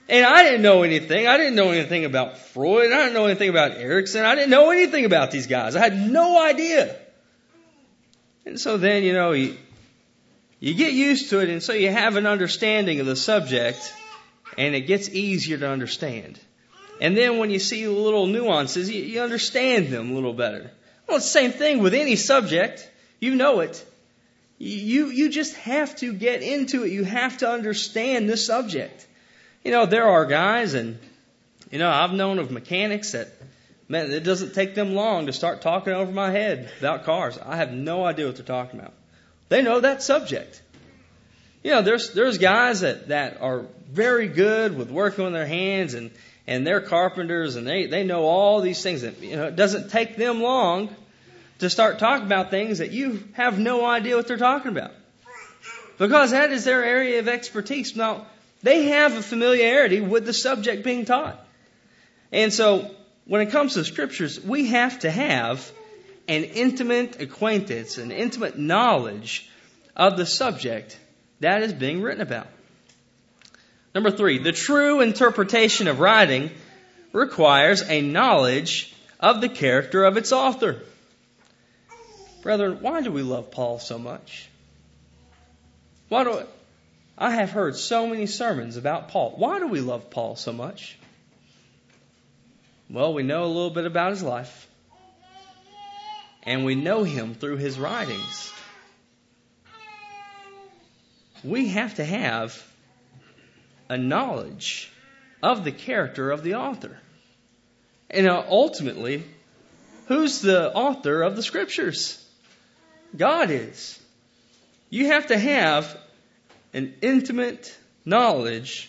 And 0.08 0.26
I 0.26 0.42
didn't 0.42 0.62
know 0.62 0.82
anything. 0.82 1.26
I 1.26 1.38
didn't 1.38 1.54
know 1.54 1.70
anything 1.70 2.04
about 2.04 2.38
Freud. 2.38 2.92
I 2.92 2.98
didn't 2.98 3.14
know 3.14 3.26
anything 3.26 3.48
about 3.48 3.72
Erikson. 3.72 4.24
I 4.24 4.34
didn't 4.34 4.50
know 4.50 4.70
anything 4.70 5.04
about 5.04 5.30
these 5.30 5.46
guys. 5.46 5.74
I 5.74 5.80
had 5.80 5.96
no 5.98 6.42
idea. 6.42 6.96
And 8.46 8.60
so 8.60 8.78
then, 8.78 9.02
you 9.02 9.12
know, 9.12 9.32
you, 9.32 9.56
you 10.60 10.74
get 10.74 10.92
used 10.92 11.30
to 11.30 11.40
it, 11.40 11.50
and 11.50 11.62
so 11.62 11.72
you 11.72 11.90
have 11.90 12.16
an 12.16 12.26
understanding 12.26 13.00
of 13.00 13.06
the 13.06 13.16
subject, 13.16 13.92
and 14.56 14.74
it 14.74 14.82
gets 14.82 15.08
easier 15.08 15.58
to 15.58 15.68
understand. 15.68 16.38
And 17.00 17.16
then 17.16 17.38
when 17.38 17.50
you 17.50 17.58
see 17.58 17.86
little 17.88 18.26
nuances, 18.26 18.88
you, 18.88 19.02
you 19.02 19.20
understand 19.20 19.88
them 19.88 20.12
a 20.12 20.14
little 20.14 20.32
better. 20.32 20.70
Well, 21.06 21.18
it's 21.18 21.26
the 21.26 21.40
same 21.40 21.50
thing 21.50 21.82
with 21.82 21.92
any 21.92 22.16
subject. 22.16 22.88
You 23.20 23.34
know 23.34 23.60
it. 23.60 23.84
You, 24.58 25.08
you 25.08 25.28
just 25.28 25.54
have 25.56 25.94
to 25.96 26.12
get 26.12 26.42
into 26.42 26.84
it. 26.84 26.92
You 26.92 27.04
have 27.04 27.38
to 27.38 27.50
understand 27.50 28.28
the 28.30 28.36
subject. 28.36 29.06
You 29.64 29.72
know, 29.72 29.86
there 29.86 30.08
are 30.08 30.24
guys, 30.24 30.74
and, 30.74 30.98
you 31.70 31.78
know, 31.78 31.90
I've 31.90 32.12
known 32.12 32.38
of 32.38 32.50
mechanics 32.50 33.12
that, 33.12 33.28
man, 33.88 34.12
it 34.12 34.24
doesn't 34.24 34.54
take 34.54 34.74
them 34.74 34.94
long 34.94 35.26
to 35.26 35.32
start 35.32 35.62
talking 35.62 35.92
over 35.92 36.10
my 36.10 36.30
head 36.30 36.70
about 36.78 37.04
cars. 37.04 37.38
I 37.38 37.56
have 37.56 37.72
no 37.72 38.04
idea 38.04 38.26
what 38.26 38.36
they're 38.36 38.44
talking 38.44 38.80
about. 38.80 38.92
They 39.48 39.62
know 39.62 39.80
that 39.80 40.02
subject. 40.02 40.62
You 41.62 41.72
know, 41.72 41.82
there's, 41.82 42.12
there's 42.12 42.38
guys 42.38 42.80
that, 42.80 43.08
that 43.08 43.40
are 43.40 43.64
very 43.90 44.28
good 44.28 44.76
with 44.76 44.90
working 44.90 45.24
with 45.24 45.32
their 45.32 45.46
hands 45.46 45.94
and, 45.94 46.10
and 46.46 46.66
they're 46.66 46.80
carpenters 46.80 47.56
and 47.56 47.66
they, 47.66 47.86
they 47.86 48.04
know 48.04 48.22
all 48.22 48.60
these 48.60 48.82
things 48.82 49.02
that, 49.02 49.20
you 49.20 49.36
know, 49.36 49.46
it 49.46 49.56
doesn't 49.56 49.90
take 49.90 50.16
them 50.16 50.42
long 50.42 50.94
to 51.58 51.70
start 51.70 51.98
talking 51.98 52.26
about 52.26 52.50
things 52.50 52.78
that 52.78 52.92
you 52.92 53.24
have 53.32 53.58
no 53.58 53.84
idea 53.84 54.16
what 54.16 54.28
they're 54.28 54.36
talking 54.36 54.70
about. 54.70 54.92
Because 55.98 56.32
that 56.32 56.52
is 56.52 56.64
their 56.64 56.84
area 56.84 57.20
of 57.20 57.28
expertise. 57.28 57.96
Now, 57.96 58.26
they 58.62 58.84
have 58.88 59.16
a 59.16 59.22
familiarity 59.22 60.00
with 60.00 60.26
the 60.26 60.32
subject 60.32 60.84
being 60.84 61.04
taught. 61.04 61.42
And 62.32 62.52
so, 62.52 62.90
when 63.26 63.40
it 63.40 63.50
comes 63.50 63.74
to 63.74 63.84
scriptures, 63.84 64.42
we 64.42 64.68
have 64.68 65.00
to 65.00 65.10
have 65.10 65.70
an 66.28 66.44
intimate 66.44 67.20
acquaintance, 67.20 67.98
an 67.98 68.10
intimate 68.10 68.58
knowledge 68.58 69.48
of 69.94 70.16
the 70.16 70.26
subject 70.26 70.98
that 71.40 71.62
is 71.62 71.72
being 71.72 72.02
written 72.02 72.20
about. 72.20 72.48
Number 73.94 74.10
three, 74.10 74.38
the 74.38 74.52
true 74.52 75.00
interpretation 75.00 75.88
of 75.88 76.00
writing 76.00 76.50
requires 77.12 77.82
a 77.88 78.00
knowledge 78.00 78.94
of 79.18 79.40
the 79.40 79.48
character 79.48 80.04
of 80.04 80.16
its 80.16 80.32
author. 80.32 80.82
Brethren, 82.42 82.78
why 82.80 83.02
do 83.02 83.10
we 83.10 83.22
love 83.22 83.50
Paul 83.50 83.78
so 83.78 83.98
much? 83.98 84.48
Why 86.08 86.24
do 86.24 86.42
I 87.18 87.30
have 87.30 87.50
heard 87.50 87.76
so 87.76 88.06
many 88.06 88.26
sermons 88.26 88.76
about 88.76 89.08
Paul. 89.08 89.34
Why 89.36 89.58
do 89.58 89.66
we 89.66 89.80
love 89.80 90.10
Paul 90.10 90.36
so 90.36 90.52
much? 90.52 90.98
Well, 92.88 93.14
we 93.14 93.24
know 93.24 93.44
a 93.44 93.46
little 93.46 93.70
bit 93.70 93.84
about 93.84 94.12
his 94.12 94.22
life, 94.22 94.68
and 96.44 96.64
we 96.64 96.76
know 96.76 97.02
him 97.02 97.34
through 97.34 97.56
his 97.56 97.78
writings. 97.78 98.52
We 101.42 101.68
have 101.68 101.96
to 101.96 102.04
have 102.04 102.64
a 103.88 103.98
knowledge 103.98 104.90
of 105.42 105.64
the 105.64 105.72
character 105.72 106.30
of 106.30 106.44
the 106.44 106.54
author. 106.54 106.96
And 108.08 108.28
ultimately, 108.28 109.24
who's 110.06 110.40
the 110.40 110.72
author 110.72 111.22
of 111.22 111.34
the 111.34 111.42
scriptures? 111.42 112.24
God 113.16 113.50
is. 113.50 114.00
You 114.90 115.08
have 115.08 115.26
to 115.28 115.38
have 115.38 115.98
an 116.72 116.94
intimate 117.02 117.76
knowledge 118.04 118.88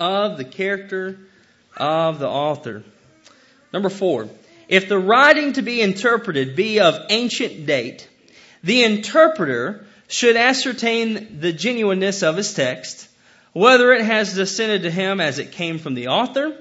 of 0.00 0.36
the 0.36 0.44
character 0.44 1.20
of 1.78 2.18
the 2.18 2.28
author. 2.28 2.84
Number 3.72 3.88
four, 3.88 4.28
if 4.68 4.88
the 4.88 4.98
writing 4.98 5.54
to 5.54 5.62
be 5.62 5.80
interpreted 5.80 6.56
be 6.56 6.80
of 6.80 7.06
ancient 7.08 7.66
date, 7.66 8.08
the 8.62 8.84
interpreter 8.84 9.86
should 10.08 10.36
ascertain 10.36 11.40
the 11.40 11.52
genuineness 11.52 12.22
of 12.22 12.36
his 12.36 12.54
text, 12.54 13.08
whether 13.52 13.92
it 13.92 14.04
has 14.04 14.34
descended 14.34 14.82
to 14.82 14.90
him 14.90 15.20
as 15.20 15.38
it 15.38 15.52
came 15.52 15.78
from 15.78 15.94
the 15.94 16.08
author, 16.08 16.56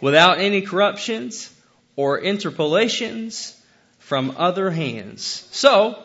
without 0.00 0.38
any 0.38 0.62
corruptions 0.62 1.52
or 1.96 2.18
interpolations 2.18 3.60
from 3.98 4.34
other 4.36 4.70
hands. 4.70 5.22
So, 5.50 6.02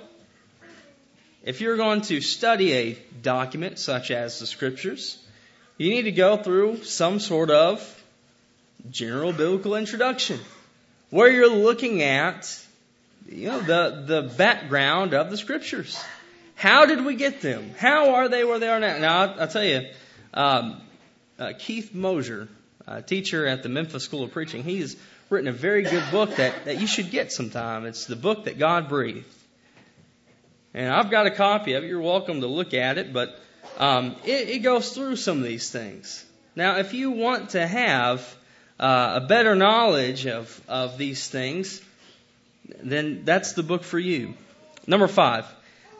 if 1.44 1.62
you're 1.62 1.78
going 1.78 2.02
to 2.02 2.22
study 2.22 2.74
a 2.74 2.94
document 3.22 3.80
such 3.80 4.12
as 4.12 4.40
the 4.40 4.46
scriptures, 4.46 5.18
you 5.78 5.90
need 5.90 6.04
to 6.04 6.12
go 6.12 6.38
through 6.38 6.84
some 6.84 7.20
sort 7.20 7.50
of 7.50 7.99
general 8.90 9.32
biblical 9.32 9.76
introduction 9.76 10.40
where 11.10 11.30
you're 11.30 11.50
looking 11.50 12.02
at 12.02 12.58
you 13.28 13.48
know 13.48 13.60
the 13.60 14.04
the 14.06 14.22
background 14.38 15.14
of 15.14 15.30
the 15.30 15.38
scriptures. 15.38 16.02
How 16.56 16.86
did 16.86 17.06
we 17.06 17.16
get 17.16 17.42
them? 17.42 17.72
How 17.78 18.16
are 18.16 18.28
they 18.28 18.44
where 18.44 18.60
they 18.60 18.68
are 18.68 18.80
now? 18.80 18.98
Now 18.98 19.20
I'll, 19.20 19.42
I'll 19.42 19.48
tell 19.48 19.64
you, 19.64 19.88
um, 20.34 20.82
uh, 21.38 21.54
Keith 21.58 21.94
Mosher, 21.94 22.50
a 22.86 23.02
teacher 23.02 23.48
at 23.48 23.64
the 23.64 23.70
Memphis 23.70 24.04
School 24.04 24.24
of 24.24 24.32
Preaching, 24.32 24.64
he's 24.64 24.98
written 25.30 25.48
a 25.48 25.54
very 25.54 25.84
good 25.84 26.04
book 26.12 26.36
that, 26.36 26.66
that 26.66 26.82
you 26.82 26.88
should 26.88 27.12
get 27.12 27.32
sometime. 27.32 27.86
It's 27.86 28.06
the 28.06 28.16
book 28.16 28.46
that 28.46 28.58
God 28.58 28.90
breathed. 28.90 29.26
And 30.74 30.92
I've 30.92 31.10
got 31.10 31.28
a 31.28 31.32
copy 31.32 31.74
of 31.74 31.84
it. 31.84 31.88
You're 31.88 32.02
welcome 32.02 32.42
to 32.42 32.48
look 32.48 32.74
at 32.74 32.98
it, 32.98 33.14
but 33.14 33.40
um, 33.78 34.16
it, 34.26 34.50
it, 34.50 34.60
goes 34.60 34.94
through 34.94 35.16
some 35.16 35.38
of 35.38 35.44
these 35.44 35.70
things. 35.72 36.26
Now, 36.56 36.78
if 36.78 36.94
you 36.94 37.12
want 37.12 37.52
to 37.52 37.66
have 37.66 38.36
uh, 38.80 39.20
a 39.22 39.28
better 39.28 39.56
knowledge 39.56 40.26
of, 40.26 40.62
of 40.68 40.98
these 40.98 41.28
things, 41.28 41.82
then 42.82 43.24
that's 43.26 43.54
the 43.54 43.64
book 43.64 43.84
for 43.84 44.00
you. 44.00 44.36
Number 44.88 45.08
five, 45.08 45.46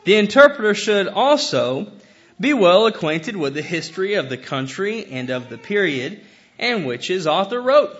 the 0.04 0.16
interpreter 0.16 0.74
should 0.74 1.08
also 1.08 1.92
be 2.40 2.54
well 2.54 2.86
acquainted 2.86 3.36
with 3.36 3.54
the 3.54 3.62
history 3.62 4.14
of 4.14 4.30
the 4.30 4.38
country 4.38 5.04
and 5.04 5.28
of 5.30 5.50
the 5.50 5.58
period 5.58 6.20
in 6.58 6.86
which 6.86 7.08
his 7.08 7.26
author 7.26 7.60
wrote. 7.60 7.94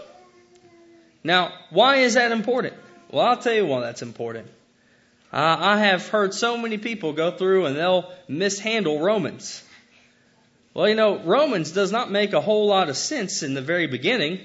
Now, 1.22 1.52
why 1.68 1.96
is 1.96 2.14
that 2.14 2.32
important? 2.32 2.74
Well, 3.10 3.26
I'll 3.26 3.36
tell 3.36 3.52
you 3.52 3.66
why 3.66 3.80
that's 3.80 4.02
important. 4.02 4.48
Uh, 5.32 5.56
I 5.60 5.78
have 5.80 6.08
heard 6.08 6.32
so 6.32 6.56
many 6.56 6.78
people 6.78 7.12
go 7.12 7.30
through 7.30 7.66
and 7.66 7.76
they'll 7.76 8.10
mishandle 8.28 9.00
Romans. 9.00 9.62
Well, 10.72 10.88
you 10.88 10.94
know, 10.94 11.18
Romans 11.18 11.72
does 11.72 11.92
not 11.92 12.10
make 12.10 12.32
a 12.32 12.40
whole 12.40 12.66
lot 12.66 12.88
of 12.88 12.96
sense 12.96 13.42
in 13.42 13.54
the 13.54 13.60
very 13.60 13.86
beginning 13.86 14.40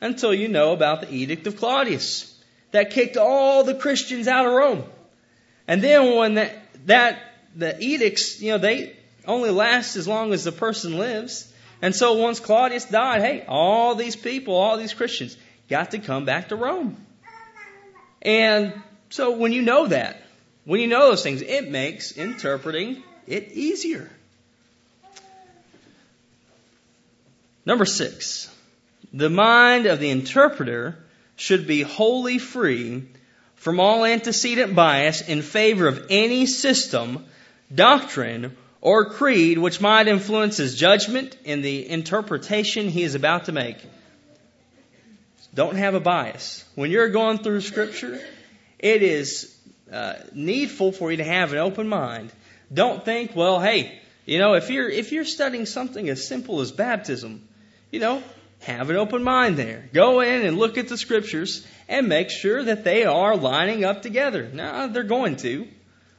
until 0.00 0.32
you 0.32 0.48
know 0.48 0.72
about 0.72 1.00
the 1.00 1.12
Edict 1.12 1.46
of 1.46 1.56
Claudius 1.56 2.34
that 2.70 2.90
kicked 2.90 3.16
all 3.16 3.64
the 3.64 3.74
Christians 3.74 4.28
out 4.28 4.46
of 4.46 4.52
Rome. 4.52 4.84
And 5.66 5.82
then 5.82 6.16
when 6.16 6.34
that, 6.34 6.56
that 6.86 7.18
the 7.54 7.76
edicts, 7.82 8.40
you 8.40 8.52
know, 8.52 8.58
they 8.58 8.96
only 9.26 9.50
last 9.50 9.96
as 9.96 10.06
long 10.06 10.32
as 10.32 10.44
the 10.44 10.52
person 10.52 10.98
lives. 10.98 11.52
And 11.82 11.94
so 11.94 12.14
once 12.14 12.40
Claudius 12.40 12.84
died, 12.86 13.20
hey, 13.20 13.44
all 13.46 13.94
these 13.94 14.16
people, 14.16 14.54
all 14.54 14.76
these 14.76 14.94
Christians 14.94 15.36
got 15.68 15.92
to 15.92 15.98
come 15.98 16.24
back 16.24 16.48
to 16.48 16.56
Rome. 16.56 16.96
And 18.22 18.74
so 19.10 19.36
when 19.36 19.52
you 19.52 19.62
know 19.62 19.86
that, 19.86 20.22
when 20.64 20.80
you 20.80 20.86
know 20.86 21.08
those 21.08 21.22
things, 21.22 21.42
it 21.42 21.70
makes 21.70 22.12
interpreting 22.12 23.02
it 23.26 23.52
easier. 23.52 24.10
Number 27.64 27.84
six, 27.84 28.50
the 29.12 29.30
mind 29.30 29.86
of 29.86 30.00
the 30.00 30.10
interpreter 30.10 30.96
should 31.36 31.66
be 31.66 31.82
wholly 31.82 32.38
free 32.38 33.08
from 33.54 33.80
all 33.80 34.04
antecedent 34.04 34.74
bias 34.74 35.20
in 35.20 35.42
favor 35.42 35.86
of 35.86 36.06
any 36.10 36.46
system, 36.46 37.24
doctrine, 37.74 38.56
or 38.80 39.10
creed 39.10 39.58
which 39.58 39.80
might 39.80 40.08
influence 40.08 40.56
his 40.56 40.76
judgment 40.76 41.36
in 41.44 41.62
the 41.62 41.88
interpretation 41.88 42.88
he 42.88 43.02
is 43.02 43.14
about 43.14 43.46
to 43.46 43.52
make. 43.52 43.76
Don't 45.54 45.76
have 45.76 45.94
a 45.94 46.00
bias. 46.00 46.64
When 46.74 46.90
you're 46.90 47.08
going 47.08 47.38
through 47.38 47.62
Scripture, 47.62 48.20
it 48.78 49.02
is 49.02 49.56
uh, 49.90 50.14
needful 50.32 50.92
for 50.92 51.10
you 51.10 51.16
to 51.16 51.24
have 51.24 51.52
an 51.52 51.58
open 51.58 51.88
mind. 51.88 52.30
Don't 52.72 53.04
think, 53.04 53.34
well, 53.34 53.60
hey, 53.60 53.98
you 54.26 54.38
know, 54.38 54.54
if 54.54 54.70
you're 54.70 54.88
if 54.88 55.10
you're 55.10 55.24
studying 55.24 55.66
something 55.66 56.08
as 56.08 56.26
simple 56.26 56.60
as 56.60 56.70
baptism, 56.70 57.48
you 57.90 57.98
know, 57.98 58.22
have 58.60 58.90
an 58.90 58.96
open 58.96 59.22
mind 59.22 59.56
there. 59.56 59.88
Go 59.92 60.20
in 60.20 60.44
and 60.44 60.58
look 60.58 60.78
at 60.78 60.88
the 60.88 60.98
scriptures 60.98 61.66
and 61.88 62.08
make 62.08 62.30
sure 62.30 62.62
that 62.64 62.84
they 62.84 63.04
are 63.04 63.36
lining 63.36 63.84
up 63.84 64.02
together. 64.02 64.48
Now, 64.52 64.88
they're 64.88 65.04
going 65.04 65.36
to 65.36 65.68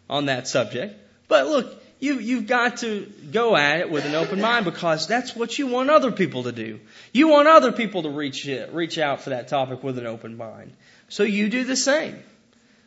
on 0.10 0.26
that 0.26 0.48
subject. 0.48 1.00
But 1.28 1.48
look, 1.48 1.84
you, 2.00 2.20
you've 2.20 2.48
got 2.48 2.78
to 2.78 3.12
go 3.32 3.56
at 3.56 3.82
it 3.82 3.92
with 3.92 4.06
an 4.06 4.16
open 4.16 4.40
mind 4.40 4.66
because 4.66 5.06
that's 5.06 5.36
what 5.36 5.60
you 5.60 5.68
want 5.68 5.90
other 5.90 6.12
people 6.12 6.44
to 6.44 6.52
do. 6.52 6.80
You 7.12 7.28
want 7.28 7.48
other 7.48 7.72
people 7.72 8.04
to 8.04 8.10
reach, 8.10 8.48
reach 8.72 8.98
out 8.98 9.22
for 9.22 9.32
that 9.32 9.50
topic 9.50 9.84
with 9.84 9.98
an 9.98 10.08
open 10.08 10.38
mind. 10.38 10.74
So 11.10 11.24
you 11.24 11.50
do 11.50 11.66
the 11.66 11.76
same. 11.76 12.18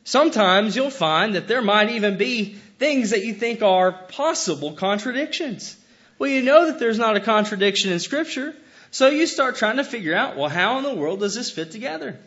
Sometimes 0.04 0.74
you'll 0.74 0.90
find 0.90 1.34
that 1.34 1.46
there 1.46 1.62
might 1.62 1.90
even 1.90 2.16
be 2.16 2.54
things 2.78 3.10
that 3.10 3.24
you 3.24 3.34
think 3.34 3.62
are 3.62 3.92
possible 3.92 4.72
contradictions. 4.72 5.76
Well, 6.18 6.30
you 6.30 6.42
know 6.42 6.66
that 6.66 6.78
there's 6.78 6.98
not 6.98 7.16
a 7.16 7.20
contradiction 7.20 7.92
in 7.92 8.00
Scripture, 8.00 8.54
so 8.92 9.08
you 9.08 9.26
start 9.26 9.56
trying 9.56 9.78
to 9.78 9.84
figure 9.84 10.14
out, 10.14 10.36
well, 10.36 10.50
how 10.50 10.76
in 10.76 10.84
the 10.84 10.94
world 10.94 11.20
does 11.20 11.34
this 11.34 11.50
fit 11.50 11.72
together? 11.72 12.18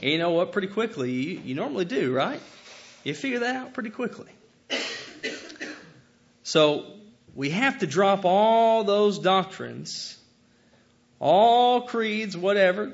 And 0.00 0.10
you 0.10 0.16
know 0.16 0.30
what? 0.30 0.52
Pretty 0.52 0.68
quickly, 0.68 1.12
you, 1.12 1.40
you 1.44 1.54
normally 1.54 1.84
do, 1.84 2.12
right? 2.12 2.40
You 3.04 3.14
figure 3.14 3.40
that 3.40 3.56
out 3.56 3.74
pretty 3.74 3.90
quickly. 3.90 4.30
So 6.42 6.86
we 7.34 7.50
have 7.50 7.78
to 7.80 7.86
drop 7.86 8.24
all 8.24 8.84
those 8.84 9.18
doctrines, 9.18 10.18
all 11.18 11.82
creeds, 11.82 12.36
whatever, 12.36 12.92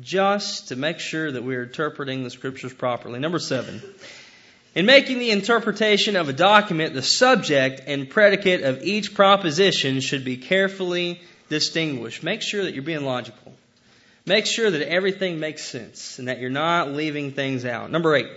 just 0.00 0.68
to 0.68 0.76
make 0.76 0.98
sure 0.98 1.30
that 1.30 1.44
we're 1.44 1.62
interpreting 1.62 2.24
the 2.24 2.30
scriptures 2.30 2.74
properly. 2.74 3.20
Number 3.20 3.38
seven. 3.38 3.80
In 4.74 4.84
making 4.84 5.20
the 5.20 5.30
interpretation 5.30 6.16
of 6.16 6.28
a 6.28 6.34
document, 6.34 6.92
the 6.92 7.02
subject 7.02 7.82
and 7.86 8.10
predicate 8.10 8.62
of 8.62 8.82
each 8.82 9.14
proposition 9.14 10.00
should 10.00 10.24
be 10.24 10.36
carefully 10.36 11.20
distinguished. 11.48 12.22
Make 12.22 12.42
sure 12.42 12.64
that 12.64 12.74
you're 12.74 12.82
being 12.82 13.04
logical. 13.04 13.52
Make 14.24 14.46
sure 14.46 14.70
that 14.70 14.88
everything 14.88 15.38
makes 15.38 15.64
sense 15.64 16.18
and 16.18 16.28
that 16.28 16.40
you're 16.40 16.50
not 16.50 16.90
leaving 16.90 17.32
things 17.32 17.64
out. 17.64 17.90
Number 17.90 18.14
eight. 18.16 18.28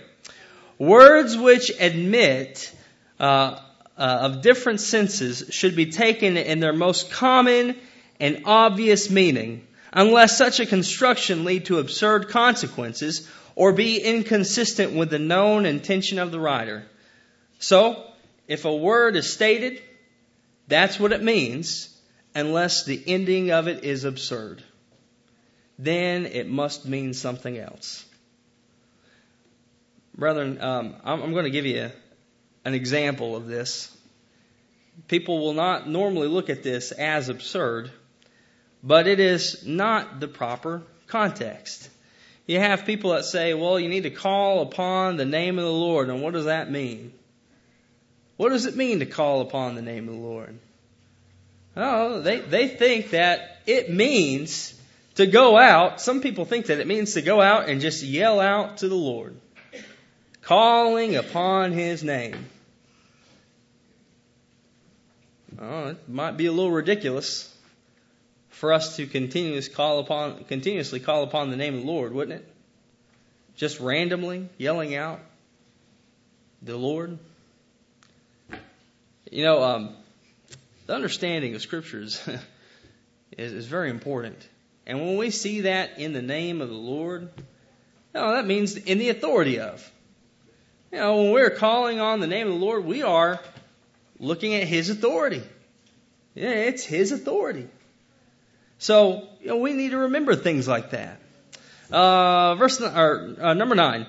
Words 0.78 1.36
which 1.36 1.72
admit 1.78 2.72
uh, 3.18 3.58
uh, 3.98 4.00
of 4.00 4.40
different 4.40 4.80
senses 4.80 5.44
should 5.50 5.76
be 5.76 5.86
taken 5.86 6.36
in 6.36 6.60
their 6.60 6.72
most 6.72 7.10
common 7.10 7.76
and 8.18 8.42
obvious 8.44 9.10
meaning, 9.10 9.66
unless 9.92 10.38
such 10.38 10.60
a 10.60 10.66
construction 10.66 11.44
lead 11.44 11.66
to 11.66 11.78
absurd 11.78 12.28
consequences 12.28 13.28
or 13.56 13.72
be 13.72 13.98
inconsistent 13.98 14.92
with 14.92 15.10
the 15.10 15.18
known 15.18 15.66
intention 15.66 16.18
of 16.18 16.30
the 16.30 16.40
writer. 16.40 16.84
So, 17.58 18.02
if 18.48 18.64
a 18.64 18.74
word 18.74 19.16
is 19.16 19.30
stated, 19.30 19.82
that's 20.66 20.98
what 20.98 21.12
it 21.12 21.22
means, 21.22 21.94
unless 22.34 22.84
the 22.84 23.02
ending 23.06 23.50
of 23.50 23.68
it 23.68 23.84
is 23.84 24.04
absurd. 24.04 24.62
Then 25.78 26.26
it 26.26 26.48
must 26.48 26.86
mean 26.86 27.14
something 27.14 27.56
else. 27.56 28.04
Brethren, 30.14 30.60
um, 30.60 30.96
I'm, 31.04 31.22
I'm 31.22 31.32
going 31.32 31.44
to 31.44 31.50
give 31.50 31.66
you 31.66 31.90
an 32.64 32.74
example 32.74 33.36
of 33.36 33.46
this. 33.46 33.96
People 35.08 35.40
will 35.40 35.54
not 35.54 35.88
normally 35.88 36.28
look 36.28 36.50
at 36.50 36.62
this 36.62 36.92
as 36.92 37.28
absurd, 37.28 37.90
but 38.82 39.06
it 39.06 39.18
is 39.18 39.64
not 39.66 40.20
the 40.20 40.28
proper 40.28 40.82
context. 41.06 41.88
You 42.46 42.58
have 42.58 42.84
people 42.84 43.12
that 43.12 43.24
say, 43.24 43.54
well, 43.54 43.78
you 43.78 43.88
need 43.88 44.02
to 44.02 44.10
call 44.10 44.62
upon 44.62 45.16
the 45.16 45.24
name 45.24 45.58
of 45.58 45.64
the 45.64 45.72
Lord. 45.72 46.10
And 46.10 46.20
what 46.20 46.34
does 46.34 46.46
that 46.46 46.70
mean? 46.70 47.12
What 48.36 48.50
does 48.50 48.66
it 48.66 48.76
mean 48.76 48.98
to 48.98 49.06
call 49.06 49.40
upon 49.40 49.74
the 49.74 49.82
name 49.82 50.08
of 50.08 50.14
the 50.14 50.20
Lord? 50.20 50.58
Oh, 51.76 52.20
they, 52.20 52.40
they 52.40 52.68
think 52.68 53.10
that 53.10 53.58
it 53.66 53.92
means 53.92 54.74
to 55.14 55.26
go 55.26 55.56
out. 55.56 56.00
Some 56.00 56.20
people 56.20 56.44
think 56.44 56.66
that 56.66 56.80
it 56.80 56.86
means 56.86 57.14
to 57.14 57.22
go 57.22 57.40
out 57.40 57.68
and 57.68 57.80
just 57.80 58.02
yell 58.02 58.40
out 58.40 58.78
to 58.78 58.88
the 58.88 58.94
Lord, 58.94 59.36
calling 60.42 61.16
upon 61.16 61.72
His 61.72 62.02
name. 62.02 62.46
Oh, 65.60 65.88
it 65.88 66.08
might 66.08 66.36
be 66.36 66.46
a 66.46 66.52
little 66.52 66.70
ridiculous 66.70 67.54
for 68.48 68.72
us 68.72 68.96
to 68.96 69.06
continuously 69.06 69.74
call 69.74 69.98
upon, 70.00 70.44
continuously 70.44 71.00
call 71.00 71.22
upon 71.22 71.50
the 71.50 71.56
name 71.56 71.74
of 71.74 71.80
the 71.80 71.86
Lord, 71.86 72.12
wouldn't 72.12 72.40
it? 72.40 72.48
Just 73.56 73.78
randomly 73.78 74.48
yelling 74.58 74.94
out 74.94 75.20
the 76.62 76.76
Lord. 76.76 77.18
You 79.30 79.44
know, 79.44 79.62
um, 79.62 79.96
the 80.90 80.96
understanding 80.96 81.54
of 81.54 81.62
scriptures 81.62 82.20
is, 83.38 83.52
is 83.52 83.66
very 83.66 83.90
important. 83.90 84.36
And 84.88 84.98
when 84.98 85.18
we 85.18 85.30
see 85.30 85.60
that 85.60 86.00
in 86.00 86.12
the 86.12 86.20
name 86.20 86.60
of 86.60 86.68
the 86.68 86.74
Lord, 86.74 87.30
you 87.36 88.20
know, 88.20 88.32
that 88.32 88.44
means 88.44 88.74
in 88.74 88.98
the 88.98 89.10
authority 89.10 89.60
of. 89.60 89.88
You 90.90 90.98
know, 90.98 91.18
when 91.18 91.30
we're 91.30 91.50
calling 91.50 92.00
on 92.00 92.18
the 92.18 92.26
name 92.26 92.48
of 92.48 92.54
the 92.54 92.58
Lord, 92.58 92.84
we 92.84 93.04
are 93.04 93.38
looking 94.18 94.56
at 94.56 94.66
His 94.66 94.90
authority. 94.90 95.44
Yeah, 96.34 96.50
it's 96.50 96.82
His 96.82 97.12
authority. 97.12 97.68
So, 98.78 99.28
you 99.40 99.46
know, 99.46 99.58
we 99.58 99.74
need 99.74 99.92
to 99.92 99.98
remember 99.98 100.34
things 100.34 100.66
like 100.66 100.90
that. 100.90 101.20
Uh, 101.88 102.56
verse 102.56 102.80
or, 102.80 103.36
uh, 103.40 103.54
number 103.54 103.76
nine. 103.76 104.06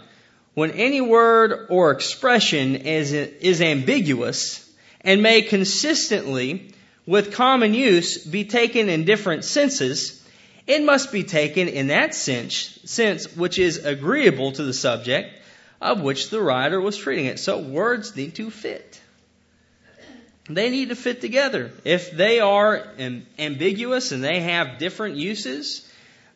When 0.56 0.72
any 0.72 1.00
word 1.00 1.68
or 1.70 1.92
expression 1.92 2.76
is, 2.76 3.14
is 3.14 3.62
ambiguous 3.62 4.68
and 5.04 5.22
may 5.22 5.42
consistently, 5.42 6.74
with 7.06 7.34
common 7.34 7.74
use, 7.74 8.18
be 8.18 8.46
taken 8.46 8.90
in 8.90 9.06
different 9.06 9.44
senses, 9.44 10.22
it 10.68 10.84
must 10.84 11.12
be 11.12 11.24
taken 11.24 11.68
in 11.68 11.88
that 11.88 12.14
sense, 12.14 12.80
sense 12.86 13.36
which 13.36 13.58
is 13.60 13.84
agreeable 13.84 14.52
to 14.54 14.64
the 14.64 14.74
subject 14.74 15.34
of 15.82 16.02
which 16.02 16.30
the 16.30 16.42
writer 16.42 16.80
was 16.80 16.98
treating 16.98 17.26
it. 17.26 17.40
So 17.40 17.60
words 17.60 18.16
need 18.16 18.36
to 18.36 18.52
fit. 18.52 19.02
They 20.50 20.70
need 20.70 20.90
to 20.90 20.96
fit 20.96 21.22
together. 21.22 21.72
If 21.84 22.12
they 22.12 22.40
are 22.40 22.88
ambiguous 23.40 24.12
and 24.12 24.24
they 24.24 24.42
have 24.42 24.80
different 24.80 25.16
uses, 25.16 25.88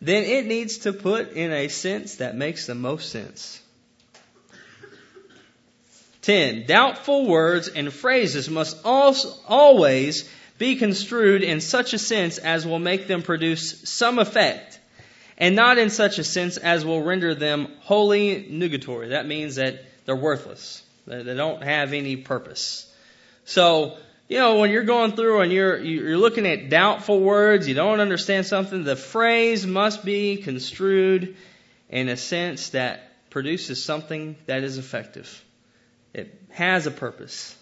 then 0.02 0.24
it 0.24 0.46
needs 0.46 0.80
to 0.80 0.94
put 0.94 1.34
in 1.34 1.52
a 1.52 1.68
sense 1.68 2.16
that 2.16 2.36
makes 2.36 2.66
the 2.66 2.76
most 2.76 3.10
sense. 3.10 3.62
10. 6.26 6.66
Doubtful 6.66 7.28
words 7.28 7.68
and 7.68 7.94
phrases 7.94 8.50
must 8.50 8.84
always 8.84 10.28
be 10.58 10.76
construed 10.76 11.44
in 11.44 11.62
such 11.62 11.94
a 11.94 12.00
sense 12.00 12.40
as 12.40 12.66
will 12.66 12.80
make 12.80 13.08
them 13.08 13.22
produce 13.22 13.88
some 13.88 14.18
effect, 14.18 14.80
and 15.38 15.56
not 15.56 15.78
in 15.78 15.92
such 15.92 16.18
a 16.18 16.24
sense 16.24 16.58
as 16.58 16.84
will 16.84 17.04
render 17.04 17.36
them 17.36 17.68
wholly 17.82 18.48
nugatory. 18.50 19.10
That 19.10 19.28
means 19.28 19.56
that 19.56 19.86
they're 20.06 20.16
worthless. 20.16 20.82
They 21.06 21.36
don't 21.36 21.64
have 21.64 21.94
any 21.94 22.16
purpose. 22.16 22.92
So, 23.44 23.98
you 24.28 24.40
know, 24.40 24.58
when 24.60 24.72
you're 24.72 24.84
going 24.84 25.12
through 25.12 25.42
and 25.42 25.52
you're, 25.52 25.78
you're 25.78 26.18
looking 26.18 26.48
at 26.48 26.72
doubtful 26.72 27.20
words, 27.20 27.68
you 27.68 27.76
don't 27.76 28.00
understand 28.00 28.48
something, 28.48 28.84
the 28.84 28.96
phrase 28.96 29.68
must 29.68 30.04
be 30.04 30.38
construed 30.38 31.36
in 31.90 32.10
a 32.10 32.18
sense 32.18 32.70
that 32.70 33.12
produces 33.30 33.84
something 33.84 34.36
that 34.48 34.64
is 34.64 34.80
effective. 34.80 35.45
It 36.16 36.34
has 36.52 36.88
a 36.88 36.92
purpose. 36.92 37.54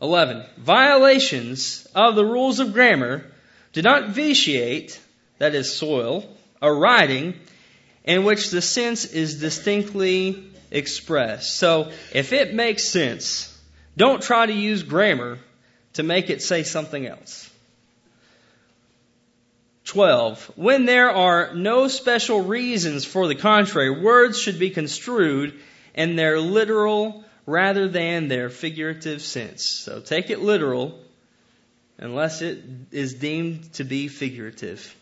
11. 0.00 0.44
Violations 0.58 1.84
of 1.92 2.14
the 2.14 2.24
rules 2.24 2.60
of 2.60 2.72
grammar 2.72 3.24
do 3.72 3.82
not 3.82 4.10
vitiate, 4.10 5.00
that 5.38 5.56
is, 5.56 5.74
soil, 5.74 6.24
a 6.62 6.72
writing 6.72 7.34
in 8.04 8.22
which 8.22 8.50
the 8.50 8.62
sense 8.62 9.04
is 9.04 9.40
distinctly 9.40 10.44
expressed. 10.70 11.56
So, 11.56 11.90
if 12.12 12.32
it 12.32 12.54
makes 12.54 12.88
sense, 12.88 13.52
don't 13.96 14.22
try 14.22 14.46
to 14.46 14.52
use 14.52 14.84
grammar 14.84 15.40
to 15.94 16.04
make 16.04 16.30
it 16.30 16.40
say 16.40 16.62
something 16.62 17.04
else. 17.04 17.50
12. 19.86 20.52
When 20.54 20.84
there 20.84 21.10
are 21.10 21.52
no 21.54 21.88
special 21.88 22.42
reasons 22.42 23.04
for 23.04 23.26
the 23.26 23.34
contrary, 23.34 23.90
words 23.90 24.38
should 24.38 24.60
be 24.60 24.70
construed 24.70 25.58
in 25.94 26.16
their 26.16 26.38
literal 26.40 27.24
rather 27.46 27.88
than 27.88 28.28
their 28.28 28.50
figurative 28.50 29.22
sense. 29.22 29.68
So 29.70 30.00
take 30.00 30.30
it 30.30 30.40
literal 30.40 30.98
unless 31.98 32.42
it 32.42 32.62
is 32.92 33.14
deemed 33.14 33.72
to 33.74 33.84
be 33.84 34.08
figurative. 34.08 34.94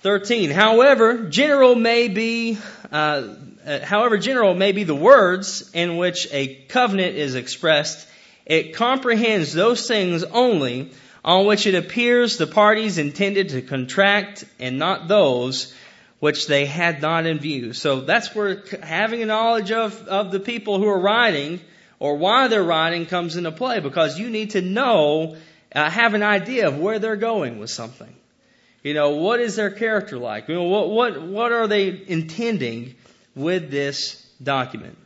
13. 0.00 0.50
However, 0.50 1.30
general 1.30 1.74
may 1.74 2.08
be, 2.08 2.58
uh, 2.92 3.36
uh, 3.66 3.78
however 3.80 4.18
general 4.18 4.54
may 4.54 4.72
be 4.72 4.84
the 4.84 4.94
words 4.94 5.70
in 5.72 5.96
which 5.96 6.28
a 6.30 6.56
covenant 6.68 7.16
is 7.16 7.36
expressed, 7.36 8.06
it 8.44 8.74
comprehends 8.74 9.54
those 9.54 9.88
things 9.88 10.22
only 10.22 10.92
on 11.24 11.46
which 11.46 11.66
it 11.66 11.74
appears 11.74 12.36
the 12.36 12.46
parties 12.46 12.98
intended 12.98 13.48
to 13.48 13.62
contract 13.62 14.44
and 14.58 14.78
not 14.78 15.08
those 15.08 15.74
which 16.24 16.46
they 16.46 16.64
had 16.64 17.02
not 17.02 17.26
in 17.26 17.38
view. 17.38 17.74
So 17.74 18.00
that's 18.00 18.34
where 18.34 18.62
having 18.82 19.22
a 19.22 19.26
knowledge 19.26 19.70
of, 19.70 20.08
of 20.08 20.32
the 20.32 20.40
people 20.40 20.78
who 20.78 20.88
are 20.88 20.98
writing 20.98 21.60
or 21.98 22.16
why 22.16 22.48
they're 22.48 22.64
writing 22.64 23.04
comes 23.04 23.36
into 23.36 23.52
play 23.52 23.80
because 23.80 24.18
you 24.18 24.30
need 24.30 24.52
to 24.52 24.62
know, 24.62 25.36
uh, 25.74 25.90
have 25.90 26.14
an 26.14 26.22
idea 26.22 26.68
of 26.68 26.78
where 26.78 26.98
they're 26.98 27.16
going 27.16 27.58
with 27.58 27.68
something. 27.68 28.10
You 28.82 28.94
know, 28.94 29.16
what 29.16 29.38
is 29.38 29.56
their 29.56 29.70
character 29.70 30.16
like? 30.16 30.48
You 30.48 30.54
know, 30.54 30.62
what, 30.62 30.88
what, 30.88 31.20
what 31.20 31.52
are 31.52 31.66
they 31.66 32.02
intending 32.06 32.94
with 33.34 33.70
this 33.70 34.26
document? 34.42 34.96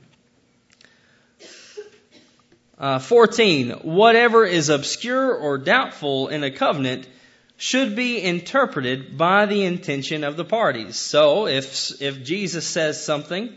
Uh, 2.78 3.00
14. 3.00 3.70
Whatever 3.82 4.44
is 4.44 4.68
obscure 4.68 5.34
or 5.34 5.58
doubtful 5.58 6.28
in 6.28 6.44
a 6.44 6.52
covenant 6.52 7.08
should 7.58 7.94
be 7.94 8.22
interpreted 8.22 9.18
by 9.18 9.44
the 9.44 9.64
intention 9.64 10.24
of 10.24 10.38
the 10.38 10.44
parties. 10.44 10.96
So, 10.96 11.46
if, 11.46 12.00
if 12.00 12.24
Jesus 12.24 12.66
says 12.66 13.04
something 13.04 13.54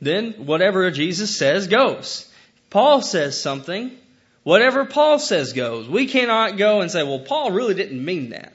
then 0.00 0.32
whatever 0.46 0.90
Jesus 0.90 1.36
says 1.36 1.66
goes. 1.66 2.26
Paul 2.70 3.02
says 3.02 3.40
something, 3.40 3.90
whatever 4.42 4.84
Paul 4.84 5.18
says 5.18 5.52
goes. 5.52 5.88
We 5.88 6.06
cannot 6.06 6.56
go 6.56 6.80
and 6.80 6.90
say, 6.90 7.02
well, 7.02 7.20
Paul 7.20 7.50
really 7.50 7.74
didn't 7.74 8.02
mean 8.02 8.30
that. 8.30 8.54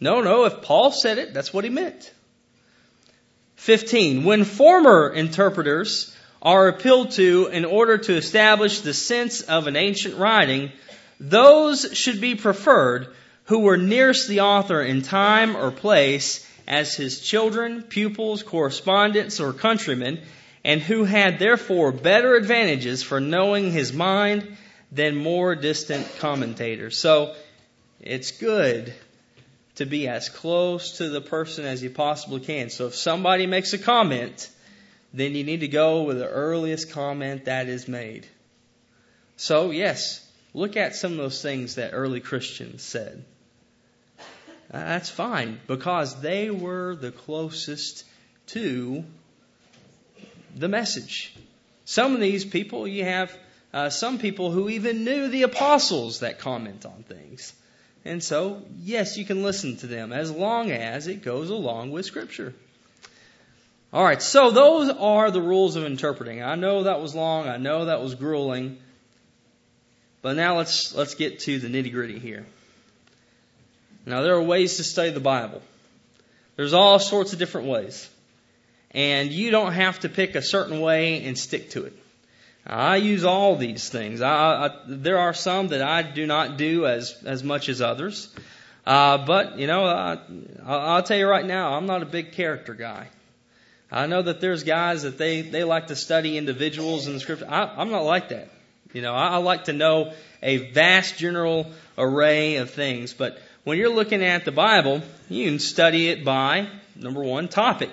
No, 0.00 0.20
no, 0.20 0.44
if 0.44 0.62
Paul 0.62 0.92
said 0.92 1.18
it, 1.18 1.34
that's 1.34 1.52
what 1.52 1.64
he 1.64 1.70
meant. 1.70 2.12
15. 3.56 4.24
When 4.24 4.44
former 4.44 5.10
interpreters 5.10 6.16
are 6.40 6.68
appealed 6.68 7.10
to 7.12 7.48
in 7.52 7.66
order 7.66 7.98
to 7.98 8.16
establish 8.16 8.80
the 8.80 8.94
sense 8.94 9.42
of 9.42 9.66
an 9.66 9.76
ancient 9.76 10.16
writing, 10.16 10.72
those 11.18 11.86
should 11.92 12.20
be 12.20 12.34
preferred 12.34 13.08
who 13.50 13.58
were 13.58 13.76
nearest 13.76 14.28
the 14.28 14.42
author 14.42 14.80
in 14.80 15.02
time 15.02 15.56
or 15.56 15.72
place 15.72 16.48
as 16.68 16.94
his 16.94 17.18
children, 17.20 17.82
pupils, 17.82 18.44
correspondents, 18.44 19.40
or 19.40 19.52
countrymen, 19.52 20.20
and 20.64 20.80
who 20.80 21.02
had 21.02 21.40
therefore 21.40 21.90
better 21.90 22.36
advantages 22.36 23.02
for 23.02 23.20
knowing 23.20 23.72
his 23.72 23.92
mind 23.92 24.56
than 24.92 25.16
more 25.16 25.56
distant 25.56 26.06
commentators. 26.20 26.96
So 26.96 27.34
it's 28.00 28.30
good 28.30 28.94
to 29.74 29.84
be 29.84 30.06
as 30.06 30.28
close 30.28 30.98
to 30.98 31.08
the 31.08 31.20
person 31.20 31.64
as 31.64 31.82
you 31.82 31.90
possibly 31.90 32.38
can. 32.38 32.70
So 32.70 32.86
if 32.86 32.94
somebody 32.94 33.48
makes 33.48 33.72
a 33.72 33.78
comment, 33.78 34.48
then 35.12 35.34
you 35.34 35.42
need 35.42 35.60
to 35.60 35.68
go 35.68 36.04
with 36.04 36.20
the 36.20 36.28
earliest 36.28 36.92
comment 36.92 37.46
that 37.46 37.66
is 37.66 37.88
made. 37.88 38.28
So, 39.36 39.72
yes, 39.72 40.24
look 40.54 40.76
at 40.76 40.94
some 40.94 41.10
of 41.10 41.18
those 41.18 41.42
things 41.42 41.74
that 41.74 41.90
early 41.94 42.20
Christians 42.20 42.84
said. 42.84 43.24
That's 44.70 45.10
fine 45.10 45.60
because 45.66 46.20
they 46.20 46.50
were 46.50 46.94
the 46.94 47.10
closest 47.10 48.04
to 48.48 49.04
the 50.54 50.68
message. 50.68 51.34
Some 51.84 52.14
of 52.14 52.20
these 52.20 52.44
people, 52.44 52.86
you 52.86 53.04
have 53.04 53.36
uh, 53.72 53.90
some 53.90 54.18
people 54.18 54.50
who 54.52 54.68
even 54.68 55.04
knew 55.04 55.28
the 55.28 55.42
apostles 55.42 56.20
that 56.20 56.38
comment 56.38 56.86
on 56.86 57.02
things. 57.02 57.52
And 58.04 58.22
so, 58.22 58.62
yes, 58.82 59.18
you 59.18 59.24
can 59.24 59.42
listen 59.42 59.76
to 59.78 59.86
them 59.86 60.12
as 60.12 60.30
long 60.30 60.70
as 60.70 61.06
it 61.06 61.22
goes 61.22 61.50
along 61.50 61.90
with 61.90 62.06
Scripture. 62.06 62.54
All 63.92 64.04
right, 64.04 64.22
so 64.22 64.52
those 64.52 64.88
are 64.88 65.32
the 65.32 65.42
rules 65.42 65.74
of 65.74 65.84
interpreting. 65.84 66.42
I 66.42 66.54
know 66.54 66.84
that 66.84 67.00
was 67.00 67.14
long. 67.14 67.48
I 67.48 67.56
know 67.56 67.86
that 67.86 68.00
was 68.00 68.14
grueling. 68.14 68.78
But 70.22 70.36
now 70.36 70.58
let's 70.58 70.94
let's 70.94 71.14
get 71.14 71.40
to 71.40 71.58
the 71.58 71.68
nitty 71.68 71.92
gritty 71.92 72.18
here. 72.18 72.46
Now 74.10 74.22
there 74.22 74.34
are 74.34 74.42
ways 74.42 74.76
to 74.76 74.84
study 74.84 75.10
the 75.10 75.20
Bible. 75.20 75.62
There's 76.56 76.74
all 76.74 76.98
sorts 76.98 77.32
of 77.32 77.38
different 77.38 77.68
ways. 77.68 78.08
And 78.90 79.30
you 79.30 79.50
don't 79.52 79.72
have 79.72 80.00
to 80.00 80.08
pick 80.08 80.34
a 80.34 80.42
certain 80.42 80.80
way 80.80 81.24
and 81.24 81.38
stick 81.38 81.70
to 81.70 81.84
it. 81.84 81.96
I 82.66 82.96
use 82.96 83.24
all 83.24 83.56
these 83.56 83.88
things. 83.88 84.20
I, 84.20 84.66
I, 84.66 84.70
there 84.86 85.18
are 85.18 85.32
some 85.32 85.68
that 85.68 85.80
I 85.80 86.02
do 86.02 86.26
not 86.26 86.58
do 86.58 86.86
as, 86.86 87.16
as 87.24 87.42
much 87.42 87.68
as 87.68 87.80
others. 87.80 88.28
Uh, 88.84 89.18
but, 89.18 89.58
you 89.58 89.66
know, 89.66 89.84
I, 89.84 90.18
I'll 90.66 91.02
tell 91.02 91.16
you 91.16 91.28
right 91.28 91.46
now, 91.46 91.74
I'm 91.74 91.86
not 91.86 92.02
a 92.02 92.06
big 92.06 92.32
character 92.32 92.74
guy. 92.74 93.06
I 93.90 94.06
know 94.06 94.22
that 94.22 94.40
there's 94.40 94.64
guys 94.64 95.02
that 95.02 95.18
they, 95.18 95.42
they 95.42 95.64
like 95.64 95.86
to 95.86 95.96
study 95.96 96.36
individuals 96.36 97.06
in 97.06 97.14
the 97.14 97.20
scripture. 97.20 97.46
I, 97.48 97.64
I'm 97.76 97.90
not 97.90 98.04
like 98.04 98.30
that. 98.30 98.50
You 98.92 99.02
know, 99.02 99.14
I, 99.14 99.28
I 99.28 99.36
like 99.36 99.64
to 99.64 99.72
know 99.72 100.12
a 100.42 100.56
vast 100.72 101.16
general 101.16 101.70
array 101.96 102.56
of 102.56 102.70
things. 102.70 103.14
But 103.14 103.38
when 103.70 103.78
you're 103.78 103.94
looking 103.94 104.24
at 104.24 104.44
the 104.44 104.50
Bible, 104.50 105.00
you 105.28 105.48
can 105.48 105.60
study 105.60 106.08
it 106.08 106.24
by, 106.24 106.66
number 106.96 107.22
one, 107.22 107.46
topic. 107.46 107.90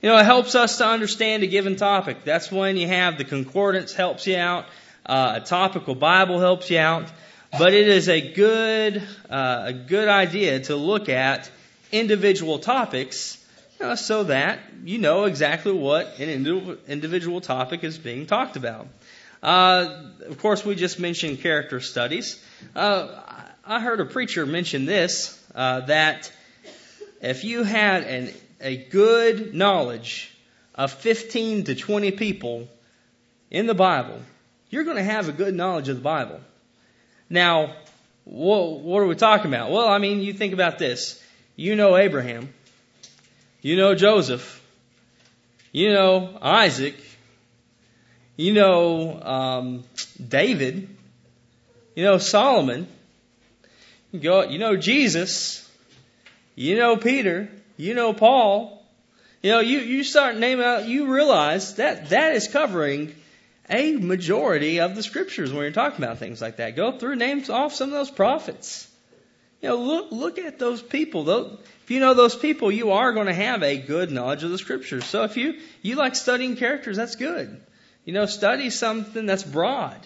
You 0.00 0.08
know, 0.08 0.16
it 0.16 0.24
helps 0.24 0.54
us 0.54 0.78
to 0.78 0.86
understand 0.86 1.42
a 1.42 1.48
given 1.48 1.74
topic. 1.74 2.22
That's 2.22 2.52
when 2.52 2.76
you 2.76 2.86
have 2.86 3.18
the 3.18 3.24
concordance 3.24 3.92
helps 3.92 4.28
you 4.28 4.36
out, 4.36 4.66
uh, 5.04 5.40
a 5.42 5.44
topical 5.44 5.96
Bible 5.96 6.38
helps 6.38 6.70
you 6.70 6.78
out. 6.78 7.10
But 7.58 7.74
it 7.74 7.88
is 7.88 8.08
a 8.08 8.20
good, 8.20 9.02
uh, 9.28 9.62
a 9.64 9.72
good 9.72 10.06
idea 10.06 10.60
to 10.60 10.76
look 10.76 11.08
at 11.08 11.50
individual 11.90 12.60
topics 12.60 13.44
uh, 13.80 13.96
so 13.96 14.22
that 14.22 14.60
you 14.84 14.98
know 14.98 15.24
exactly 15.24 15.72
what 15.72 16.20
an 16.20 16.28
individual 16.86 17.40
topic 17.40 17.82
is 17.82 17.98
being 17.98 18.26
talked 18.26 18.54
about. 18.54 18.86
Uh, 19.42 20.04
of 20.28 20.38
course, 20.38 20.64
we 20.64 20.76
just 20.76 21.00
mentioned 21.00 21.40
character 21.40 21.80
studies. 21.80 22.40
Uh, 22.76 23.08
I 23.70 23.78
heard 23.78 24.00
a 24.00 24.04
preacher 24.04 24.44
mention 24.46 24.84
this 24.84 25.40
uh, 25.54 25.82
that 25.82 26.32
if 27.22 27.44
you 27.44 27.62
had 27.62 28.02
an, 28.02 28.34
a 28.60 28.76
good 28.76 29.54
knowledge 29.54 30.36
of 30.74 30.90
15 30.90 31.62
to 31.66 31.76
20 31.76 32.10
people 32.10 32.66
in 33.48 33.66
the 33.66 33.74
Bible, 33.74 34.20
you're 34.70 34.82
going 34.82 34.96
to 34.96 35.04
have 35.04 35.28
a 35.28 35.32
good 35.32 35.54
knowledge 35.54 35.88
of 35.88 35.94
the 35.94 36.02
Bible. 36.02 36.40
Now, 37.28 37.76
what, 38.24 38.80
what 38.80 39.02
are 39.02 39.06
we 39.06 39.14
talking 39.14 39.46
about? 39.46 39.70
Well, 39.70 39.86
I 39.86 39.98
mean, 39.98 40.18
you 40.18 40.32
think 40.32 40.52
about 40.52 40.80
this. 40.80 41.24
You 41.54 41.76
know 41.76 41.96
Abraham. 41.96 42.52
You 43.62 43.76
know 43.76 43.94
Joseph. 43.94 44.60
You 45.70 45.92
know 45.92 46.36
Isaac. 46.42 46.96
You 48.34 48.52
know 48.52 49.22
um, 49.22 49.84
David. 50.28 50.88
You 51.94 52.02
know 52.02 52.18
Solomon. 52.18 52.88
You, 54.12 54.20
go, 54.20 54.42
you 54.44 54.58
know 54.58 54.76
Jesus. 54.76 55.68
You 56.54 56.76
know 56.76 56.96
Peter. 56.96 57.48
You 57.76 57.94
know 57.94 58.12
Paul. 58.12 58.80
You 59.42 59.52
know, 59.52 59.60
you, 59.60 59.78
you 59.78 60.04
start 60.04 60.36
naming 60.36 60.66
out, 60.66 60.86
you 60.86 61.12
realize 61.12 61.76
that 61.76 62.10
that 62.10 62.34
is 62.34 62.46
covering 62.48 63.14
a 63.70 63.96
majority 63.96 64.80
of 64.80 64.94
the 64.94 65.02
scriptures 65.02 65.52
when 65.52 65.62
you're 65.62 65.70
talking 65.70 66.04
about 66.04 66.18
things 66.18 66.42
like 66.42 66.56
that. 66.56 66.76
Go 66.76 66.92
through, 66.92 67.16
names 67.16 67.48
off 67.48 67.72
some 67.72 67.88
of 67.88 67.94
those 67.94 68.10
prophets. 68.10 68.86
You 69.62 69.70
know, 69.70 69.76
look, 69.76 70.12
look 70.12 70.38
at 70.38 70.58
those 70.58 70.82
people. 70.82 71.24
Those, 71.24 71.58
if 71.84 71.90
you 71.90 72.00
know 72.00 72.14
those 72.14 72.36
people, 72.36 72.70
you 72.70 72.92
are 72.92 73.12
going 73.12 73.28
to 73.28 73.34
have 73.34 73.62
a 73.62 73.78
good 73.78 74.10
knowledge 74.10 74.42
of 74.42 74.50
the 74.50 74.58
scriptures. 74.58 75.04
So 75.04 75.22
if 75.22 75.36
you, 75.36 75.58
you 75.80 75.96
like 75.96 76.16
studying 76.16 76.56
characters, 76.56 76.96
that's 76.96 77.16
good. 77.16 77.60
You 78.04 78.12
know, 78.12 78.26
study 78.26 78.70
something 78.70 79.24
that's 79.24 79.44
broad. 79.44 80.00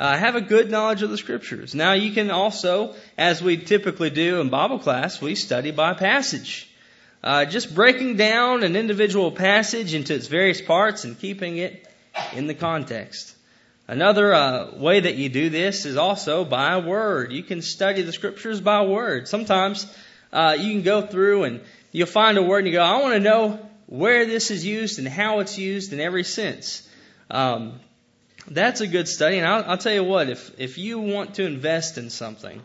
Uh, 0.00 0.16
have 0.16 0.34
a 0.34 0.40
good 0.40 0.70
knowledge 0.70 1.02
of 1.02 1.10
the 1.10 1.18
scriptures. 1.18 1.74
Now 1.74 1.92
you 1.92 2.12
can 2.12 2.30
also, 2.30 2.94
as 3.18 3.42
we 3.42 3.58
typically 3.58 4.08
do 4.08 4.40
in 4.40 4.48
Bible 4.48 4.78
class, 4.78 5.20
we 5.20 5.34
study 5.34 5.72
by 5.72 5.92
passage. 5.92 6.70
Uh, 7.22 7.44
just 7.44 7.74
breaking 7.74 8.16
down 8.16 8.62
an 8.62 8.76
individual 8.76 9.30
passage 9.30 9.92
into 9.92 10.14
its 10.14 10.26
various 10.26 10.62
parts 10.62 11.04
and 11.04 11.18
keeping 11.18 11.58
it 11.58 11.86
in 12.32 12.46
the 12.46 12.54
context. 12.54 13.36
Another 13.88 14.32
uh, 14.32 14.70
way 14.74 15.00
that 15.00 15.16
you 15.16 15.28
do 15.28 15.50
this 15.50 15.84
is 15.84 15.98
also 15.98 16.46
by 16.46 16.78
word. 16.78 17.30
You 17.30 17.42
can 17.42 17.60
study 17.60 18.00
the 18.00 18.12
scriptures 18.14 18.58
by 18.58 18.86
word. 18.86 19.28
Sometimes 19.28 19.86
uh, 20.32 20.56
you 20.58 20.72
can 20.72 20.82
go 20.82 21.02
through 21.02 21.44
and 21.44 21.60
you'll 21.92 22.06
find 22.06 22.38
a 22.38 22.42
word 22.42 22.60
and 22.60 22.68
you 22.68 22.72
go, 22.72 22.82
I 22.82 23.02
want 23.02 23.16
to 23.16 23.20
know 23.20 23.68
where 23.84 24.24
this 24.24 24.50
is 24.50 24.64
used 24.64 24.98
and 24.98 25.06
how 25.06 25.40
it's 25.40 25.58
used 25.58 25.92
in 25.92 26.00
every 26.00 26.24
sense. 26.24 26.88
Um, 27.30 27.80
that's 28.48 28.80
a 28.80 28.86
good 28.86 29.08
study, 29.08 29.38
and 29.38 29.46
I'll, 29.46 29.64
I'll, 29.72 29.78
tell 29.78 29.92
you 29.92 30.04
what: 30.04 30.28
if 30.28 30.58
if 30.58 30.78
you 30.78 30.98
want 30.98 31.34
to 31.34 31.44
invest 31.44 31.98
in 31.98 32.10
something, 32.10 32.62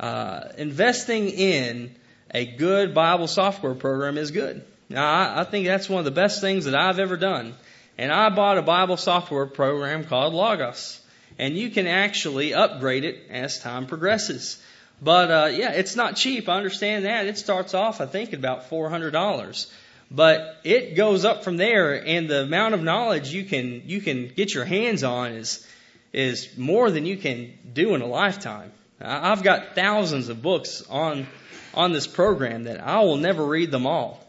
uh, 0.00 0.48
investing 0.58 1.28
in 1.28 1.94
a 2.30 2.46
good 2.46 2.94
Bible 2.94 3.28
software 3.28 3.74
program 3.74 4.18
is 4.18 4.30
good. 4.30 4.64
Now, 4.88 5.06
I, 5.06 5.40
I 5.40 5.44
think 5.44 5.66
that's 5.66 5.88
one 5.88 6.00
of 6.00 6.04
the 6.04 6.10
best 6.10 6.40
things 6.40 6.64
that 6.64 6.74
I've 6.74 6.98
ever 6.98 7.16
done. 7.16 7.54
And 7.98 8.10
I 8.10 8.30
bought 8.30 8.58
a 8.58 8.62
Bible 8.62 8.96
software 8.96 9.46
program 9.46 10.04
called 10.04 10.34
Logos. 10.34 11.00
And 11.38 11.56
you 11.56 11.70
can 11.70 11.86
actually 11.86 12.54
upgrade 12.54 13.04
it 13.04 13.28
as 13.30 13.58
time 13.58 13.86
progresses. 13.86 14.62
But 15.00 15.30
uh, 15.30 15.46
yeah, 15.52 15.72
it's 15.72 15.96
not 15.96 16.16
cheap. 16.16 16.48
I 16.48 16.56
understand 16.56 17.04
that. 17.04 17.26
It 17.26 17.38
starts 17.38 17.74
off, 17.74 18.00
I 18.00 18.06
think, 18.06 18.32
at 18.32 18.38
about 18.38 18.68
four 18.68 18.88
hundred 18.88 19.10
dollars. 19.12 19.72
But 20.14 20.60
it 20.62 20.94
goes 20.94 21.24
up 21.24 21.42
from 21.42 21.56
there, 21.56 21.94
and 21.94 22.28
the 22.28 22.42
amount 22.42 22.74
of 22.74 22.82
knowledge 22.82 23.32
you 23.32 23.44
can 23.44 23.82
you 23.86 24.00
can 24.02 24.28
get 24.28 24.52
your 24.52 24.66
hands 24.66 25.02
on 25.02 25.32
is 25.32 25.66
is 26.12 26.58
more 26.58 26.90
than 26.90 27.06
you 27.06 27.16
can 27.16 27.56
do 27.72 27.94
in 27.94 28.02
a 28.02 28.06
lifetime. 28.06 28.72
I've 29.00 29.42
got 29.42 29.74
thousands 29.74 30.28
of 30.28 30.42
books 30.42 30.84
on 30.90 31.26
on 31.72 31.92
this 31.92 32.06
program 32.06 32.64
that 32.64 32.86
I 32.86 33.00
will 33.00 33.16
never 33.16 33.44
read 33.44 33.70
them 33.70 33.86
all. 33.86 34.20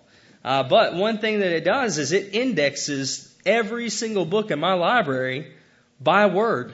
Uh, 0.46 0.64
but 0.64 0.96
one 0.96 1.18
thing 1.18 1.40
that 1.40 1.52
it 1.52 1.66
does 1.66 1.98
is 1.98 2.14
it 2.14 2.34
indexes 2.34 3.34
every 3.46 3.90
single 3.90 4.26
book 4.26 4.52
in 4.52 4.60
my 4.60 4.74
library 4.74 5.52
by 6.00 6.28
word. 6.28 6.74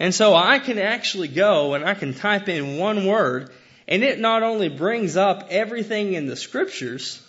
And 0.00 0.12
so 0.12 0.34
I 0.34 0.58
can 0.58 0.78
actually 0.78 1.28
go 1.28 1.74
and 1.74 1.84
I 1.84 1.94
can 1.94 2.14
type 2.14 2.48
in 2.48 2.78
one 2.78 3.06
word 3.06 3.50
and 3.86 4.02
it 4.02 4.18
not 4.18 4.42
only 4.42 4.68
brings 4.68 5.16
up 5.16 5.48
everything 5.50 6.14
in 6.14 6.26
the 6.26 6.36
scriptures, 6.36 7.20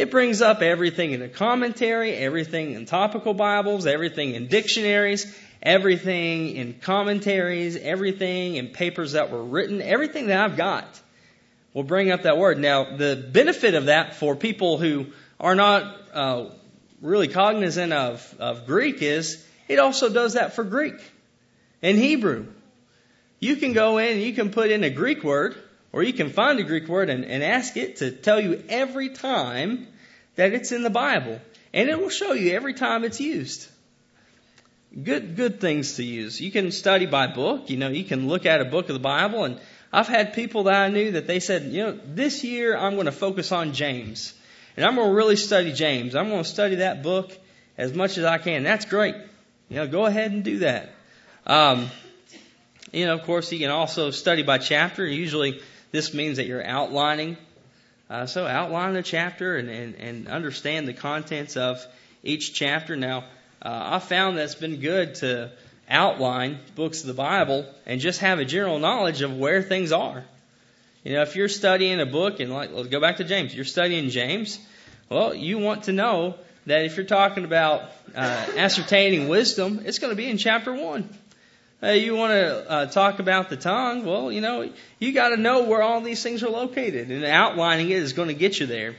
it 0.00 0.10
brings 0.10 0.40
up 0.40 0.62
everything 0.62 1.12
in 1.12 1.20
the 1.20 1.28
commentary, 1.28 2.14
everything 2.14 2.72
in 2.72 2.86
topical 2.86 3.34
Bibles, 3.34 3.86
everything 3.86 4.34
in 4.34 4.46
dictionaries, 4.46 5.36
everything 5.62 6.56
in 6.56 6.72
commentaries, 6.80 7.76
everything 7.76 8.56
in 8.56 8.68
papers 8.68 9.12
that 9.12 9.30
were 9.30 9.44
written, 9.44 9.82
everything 9.82 10.28
that 10.28 10.40
I've 10.40 10.56
got 10.56 10.86
will 11.74 11.82
bring 11.82 12.10
up 12.10 12.22
that 12.22 12.38
word. 12.38 12.58
Now, 12.58 12.96
the 12.96 13.14
benefit 13.30 13.74
of 13.74 13.86
that 13.86 14.14
for 14.14 14.34
people 14.34 14.78
who 14.78 15.08
are 15.38 15.54
not 15.54 15.96
uh, 16.14 16.46
really 17.02 17.28
cognizant 17.28 17.92
of, 17.92 18.34
of 18.38 18.66
Greek 18.66 19.02
is 19.02 19.44
it 19.68 19.78
also 19.78 20.08
does 20.08 20.32
that 20.32 20.54
for 20.54 20.64
Greek 20.64 20.98
and 21.82 21.98
Hebrew. 21.98 22.46
You 23.38 23.56
can 23.56 23.74
go 23.74 23.98
in 23.98 24.14
and 24.14 24.22
you 24.22 24.32
can 24.32 24.50
put 24.50 24.70
in 24.70 24.82
a 24.82 24.90
Greek 24.90 25.22
word, 25.22 25.56
or 25.92 26.02
you 26.02 26.12
can 26.12 26.30
find 26.30 26.58
a 26.58 26.64
Greek 26.64 26.88
word 26.88 27.10
and, 27.10 27.24
and 27.24 27.42
ask 27.42 27.76
it 27.76 27.96
to 27.96 28.10
tell 28.10 28.40
you 28.40 28.62
every 28.68 29.10
time 29.10 29.86
that 30.36 30.52
it's 30.52 30.72
in 30.72 30.82
the 30.82 30.90
Bible. 30.90 31.40
And 31.72 31.88
it 31.88 31.98
will 31.98 32.10
show 32.10 32.32
you 32.32 32.52
every 32.52 32.74
time 32.74 33.04
it's 33.04 33.20
used. 33.20 33.68
Good, 35.02 35.36
good 35.36 35.60
things 35.60 35.94
to 35.96 36.04
use. 36.04 36.40
You 36.40 36.50
can 36.50 36.72
study 36.72 37.06
by 37.06 37.28
book. 37.28 37.70
You 37.70 37.76
know, 37.76 37.88
you 37.88 38.04
can 38.04 38.28
look 38.28 38.46
at 38.46 38.60
a 38.60 38.64
book 38.64 38.88
of 38.88 38.94
the 38.94 39.00
Bible 39.00 39.44
and 39.44 39.60
I've 39.92 40.08
had 40.08 40.34
people 40.34 40.64
that 40.64 40.74
I 40.74 40.88
knew 40.88 41.12
that 41.12 41.26
they 41.26 41.40
said, 41.40 41.64
you 41.72 41.84
know, 41.84 41.98
this 42.04 42.44
year 42.44 42.76
I'm 42.76 42.94
going 42.94 43.06
to 43.06 43.12
focus 43.12 43.50
on 43.50 43.72
James. 43.72 44.34
And 44.76 44.86
I'm 44.86 44.94
going 44.94 45.08
to 45.08 45.14
really 45.14 45.36
study 45.36 45.72
James. 45.72 46.14
I'm 46.14 46.28
going 46.28 46.44
to 46.44 46.48
study 46.48 46.76
that 46.76 47.02
book 47.02 47.36
as 47.76 47.92
much 47.92 48.16
as 48.18 48.24
I 48.24 48.38
can. 48.38 48.62
That's 48.62 48.84
great. 48.84 49.16
You 49.68 49.76
know, 49.76 49.88
go 49.88 50.06
ahead 50.06 50.30
and 50.30 50.44
do 50.44 50.60
that. 50.60 50.92
Um, 51.46 51.90
you 52.92 53.06
know, 53.06 53.14
of 53.14 53.22
course, 53.22 53.50
you 53.52 53.58
can 53.58 53.70
also 53.70 54.10
study 54.10 54.42
by 54.42 54.58
chapter. 54.58 55.04
Usually, 55.06 55.60
this 55.90 56.14
means 56.14 56.36
that 56.36 56.46
you're 56.46 56.64
outlining. 56.64 57.36
Uh, 58.08 58.26
so, 58.26 58.46
outline 58.46 58.94
the 58.94 59.02
chapter 59.02 59.56
and, 59.56 59.68
and, 59.68 59.94
and 59.94 60.28
understand 60.28 60.88
the 60.88 60.92
contents 60.92 61.56
of 61.56 61.84
each 62.24 62.54
chapter. 62.54 62.96
Now, 62.96 63.24
uh, 63.62 63.80
I 63.92 63.98
found 63.98 64.36
that's 64.36 64.54
been 64.54 64.80
good 64.80 65.16
to 65.16 65.52
outline 65.88 66.58
books 66.74 67.02
of 67.02 67.06
the 67.08 67.14
Bible 67.14 67.66
and 67.86 68.00
just 68.00 68.20
have 68.20 68.38
a 68.38 68.44
general 68.44 68.78
knowledge 68.78 69.22
of 69.22 69.36
where 69.36 69.62
things 69.62 69.92
are. 69.92 70.24
You 71.04 71.14
know, 71.14 71.22
if 71.22 71.34
you're 71.34 71.48
studying 71.48 72.00
a 72.00 72.06
book 72.06 72.40
and 72.40 72.52
like, 72.52 72.70
let's 72.72 72.88
go 72.88 73.00
back 73.00 73.18
to 73.18 73.24
James. 73.24 73.54
You're 73.54 73.64
studying 73.64 74.10
James. 74.10 74.58
Well, 75.08 75.34
you 75.34 75.58
want 75.58 75.84
to 75.84 75.92
know 75.92 76.36
that 76.66 76.84
if 76.84 76.96
you're 76.96 77.06
talking 77.06 77.44
about 77.44 77.82
uh, 78.14 78.46
ascertaining 78.56 79.28
wisdom, 79.28 79.82
it's 79.84 79.98
going 79.98 80.10
to 80.12 80.16
be 80.16 80.28
in 80.28 80.36
chapter 80.36 80.72
one. 80.72 81.08
Uh, 81.82 81.92
you 81.92 82.14
want 82.14 82.30
to 82.32 82.70
uh, 82.70 82.86
talk 82.86 83.20
about 83.20 83.48
the 83.48 83.56
tongue? 83.56 84.04
Well, 84.04 84.30
you 84.30 84.42
know, 84.42 84.70
you 84.98 85.12
got 85.12 85.30
to 85.30 85.38
know 85.38 85.64
where 85.64 85.82
all 85.82 86.02
these 86.02 86.22
things 86.22 86.42
are 86.42 86.50
located, 86.50 87.10
and 87.10 87.24
outlining 87.24 87.88
it 87.88 87.96
is 87.96 88.12
going 88.12 88.28
to 88.28 88.34
get 88.34 88.60
you 88.60 88.66
there. 88.66 88.96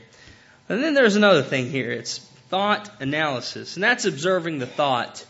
And 0.68 0.82
then 0.82 0.94
there's 0.94 1.14
another 1.14 1.42
thing 1.42 1.70
here. 1.70 1.92
It's 1.92 2.18
thought 2.48 2.90
analysis, 3.00 3.76
and 3.76 3.84
that's 3.84 4.04
observing 4.04 4.58
the 4.58 4.66
thought 4.66 5.24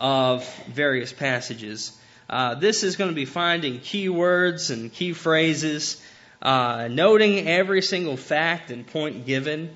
of 0.00 0.50
various 0.68 1.12
passages. 1.12 1.92
Uh, 2.30 2.54
this 2.54 2.82
is 2.82 2.96
going 2.96 3.10
to 3.10 3.14
be 3.14 3.26
finding 3.26 3.80
key 3.80 4.08
words 4.08 4.70
and 4.70 4.90
key 4.90 5.12
phrases, 5.12 6.02
uh, 6.40 6.88
noting 6.90 7.46
every 7.46 7.82
single 7.82 8.16
fact 8.16 8.70
and 8.70 8.86
point 8.86 9.26
given. 9.26 9.70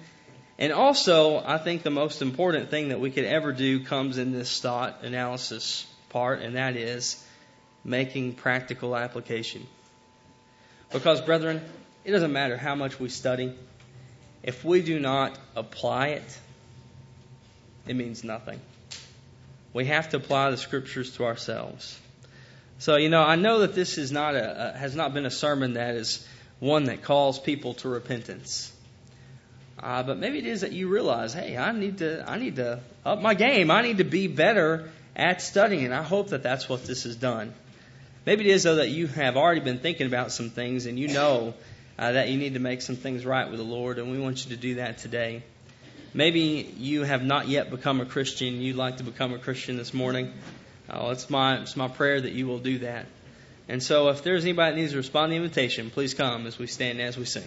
And 0.58 0.72
also, 0.72 1.38
I 1.38 1.58
think 1.58 1.82
the 1.82 1.90
most 1.90 2.22
important 2.22 2.70
thing 2.70 2.88
that 2.88 3.00
we 3.00 3.10
could 3.10 3.24
ever 3.24 3.52
do 3.52 3.84
comes 3.84 4.16
in 4.16 4.32
this 4.32 4.58
thought 4.60 5.02
analysis 5.02 5.86
part, 6.10 6.42
and 6.42 6.56
that 6.56 6.76
is 6.76 7.24
making 7.84 8.34
practical 8.34 8.96
application. 8.96 9.66
Because, 10.92 11.20
brethren, 11.20 11.62
it 12.04 12.10
doesn't 12.10 12.32
matter 12.32 12.56
how 12.56 12.74
much 12.74 13.00
we 13.00 13.08
study, 13.08 13.54
if 14.42 14.64
we 14.64 14.82
do 14.82 15.00
not 15.00 15.38
apply 15.56 16.08
it, 16.08 16.38
it 17.86 17.94
means 17.94 18.24
nothing. 18.24 18.60
We 19.72 19.86
have 19.86 20.10
to 20.10 20.16
apply 20.16 20.50
the 20.50 20.56
scriptures 20.56 21.16
to 21.16 21.24
ourselves. 21.24 21.98
So, 22.78 22.96
you 22.96 23.08
know, 23.08 23.22
I 23.22 23.36
know 23.36 23.60
that 23.60 23.74
this 23.74 23.98
is 23.98 24.10
not 24.10 24.34
a, 24.34 24.74
has 24.76 24.96
not 24.96 25.14
been 25.14 25.26
a 25.26 25.30
sermon 25.30 25.74
that 25.74 25.94
is 25.94 26.26
one 26.58 26.84
that 26.84 27.02
calls 27.02 27.38
people 27.38 27.74
to 27.74 27.88
repentance. 27.88 28.72
Uh, 29.78 30.02
but 30.02 30.18
maybe 30.18 30.38
it 30.38 30.46
is 30.46 30.62
that 30.62 30.72
you 30.72 30.88
realize, 30.88 31.32
hey, 31.32 31.56
I 31.56 31.72
need 31.72 31.98
to, 31.98 32.28
I 32.28 32.38
need 32.38 32.56
to 32.56 32.80
up 33.04 33.20
my 33.20 33.34
game. 33.34 33.70
I 33.70 33.82
need 33.82 33.98
to 33.98 34.04
be 34.04 34.26
better 34.26 34.90
at 35.16 35.42
studying. 35.42 35.84
And 35.84 35.94
I 35.94 36.02
hope 36.02 36.28
that 36.28 36.42
that's 36.42 36.68
what 36.68 36.84
this 36.84 37.04
has 37.04 37.16
done. 37.16 37.52
Maybe 38.26 38.48
it 38.48 38.54
is 38.54 38.64
though 38.64 38.76
that 38.76 38.90
you 38.90 39.06
have 39.06 39.36
already 39.36 39.60
been 39.60 39.78
thinking 39.78 40.06
about 40.06 40.32
some 40.32 40.50
things 40.50 40.86
and 40.86 40.98
you 40.98 41.08
know 41.08 41.54
uh, 41.98 42.12
that 42.12 42.28
you 42.28 42.38
need 42.38 42.54
to 42.54 42.60
make 42.60 42.82
some 42.82 42.96
things 42.96 43.26
right 43.26 43.48
with 43.48 43.58
the 43.58 43.64
Lord, 43.64 43.98
and 43.98 44.10
we 44.10 44.18
want 44.18 44.44
you 44.44 44.56
to 44.56 44.56
do 44.56 44.76
that 44.76 44.98
today. 44.98 45.42
Maybe 46.14 46.74
you 46.78 47.02
have 47.04 47.22
not 47.22 47.48
yet 47.48 47.70
become 47.70 48.00
a 48.00 48.06
Christian. 48.06 48.60
You'd 48.60 48.76
like 48.76 48.96
to 48.96 49.04
become 49.04 49.34
a 49.34 49.38
Christian 49.38 49.76
this 49.76 49.92
morning. 49.92 50.32
Uh, 50.88 51.10
it's 51.12 51.30
my 51.30 51.60
it's 51.60 51.76
my 51.76 51.88
prayer 51.88 52.20
that 52.20 52.32
you 52.32 52.46
will 52.46 52.58
do 52.58 52.78
that. 52.80 53.06
And 53.68 53.82
so, 53.82 54.08
if 54.08 54.24
there's 54.24 54.44
anybody 54.44 54.72
that 54.72 54.80
needs 54.80 54.92
to 54.92 54.96
respond 54.96 55.30
to 55.30 55.38
the 55.38 55.44
invitation, 55.44 55.90
please 55.90 56.14
come 56.14 56.46
as 56.46 56.58
we 56.58 56.66
stand 56.66 57.00
as 57.00 57.16
we 57.16 57.26
sing. 57.26 57.44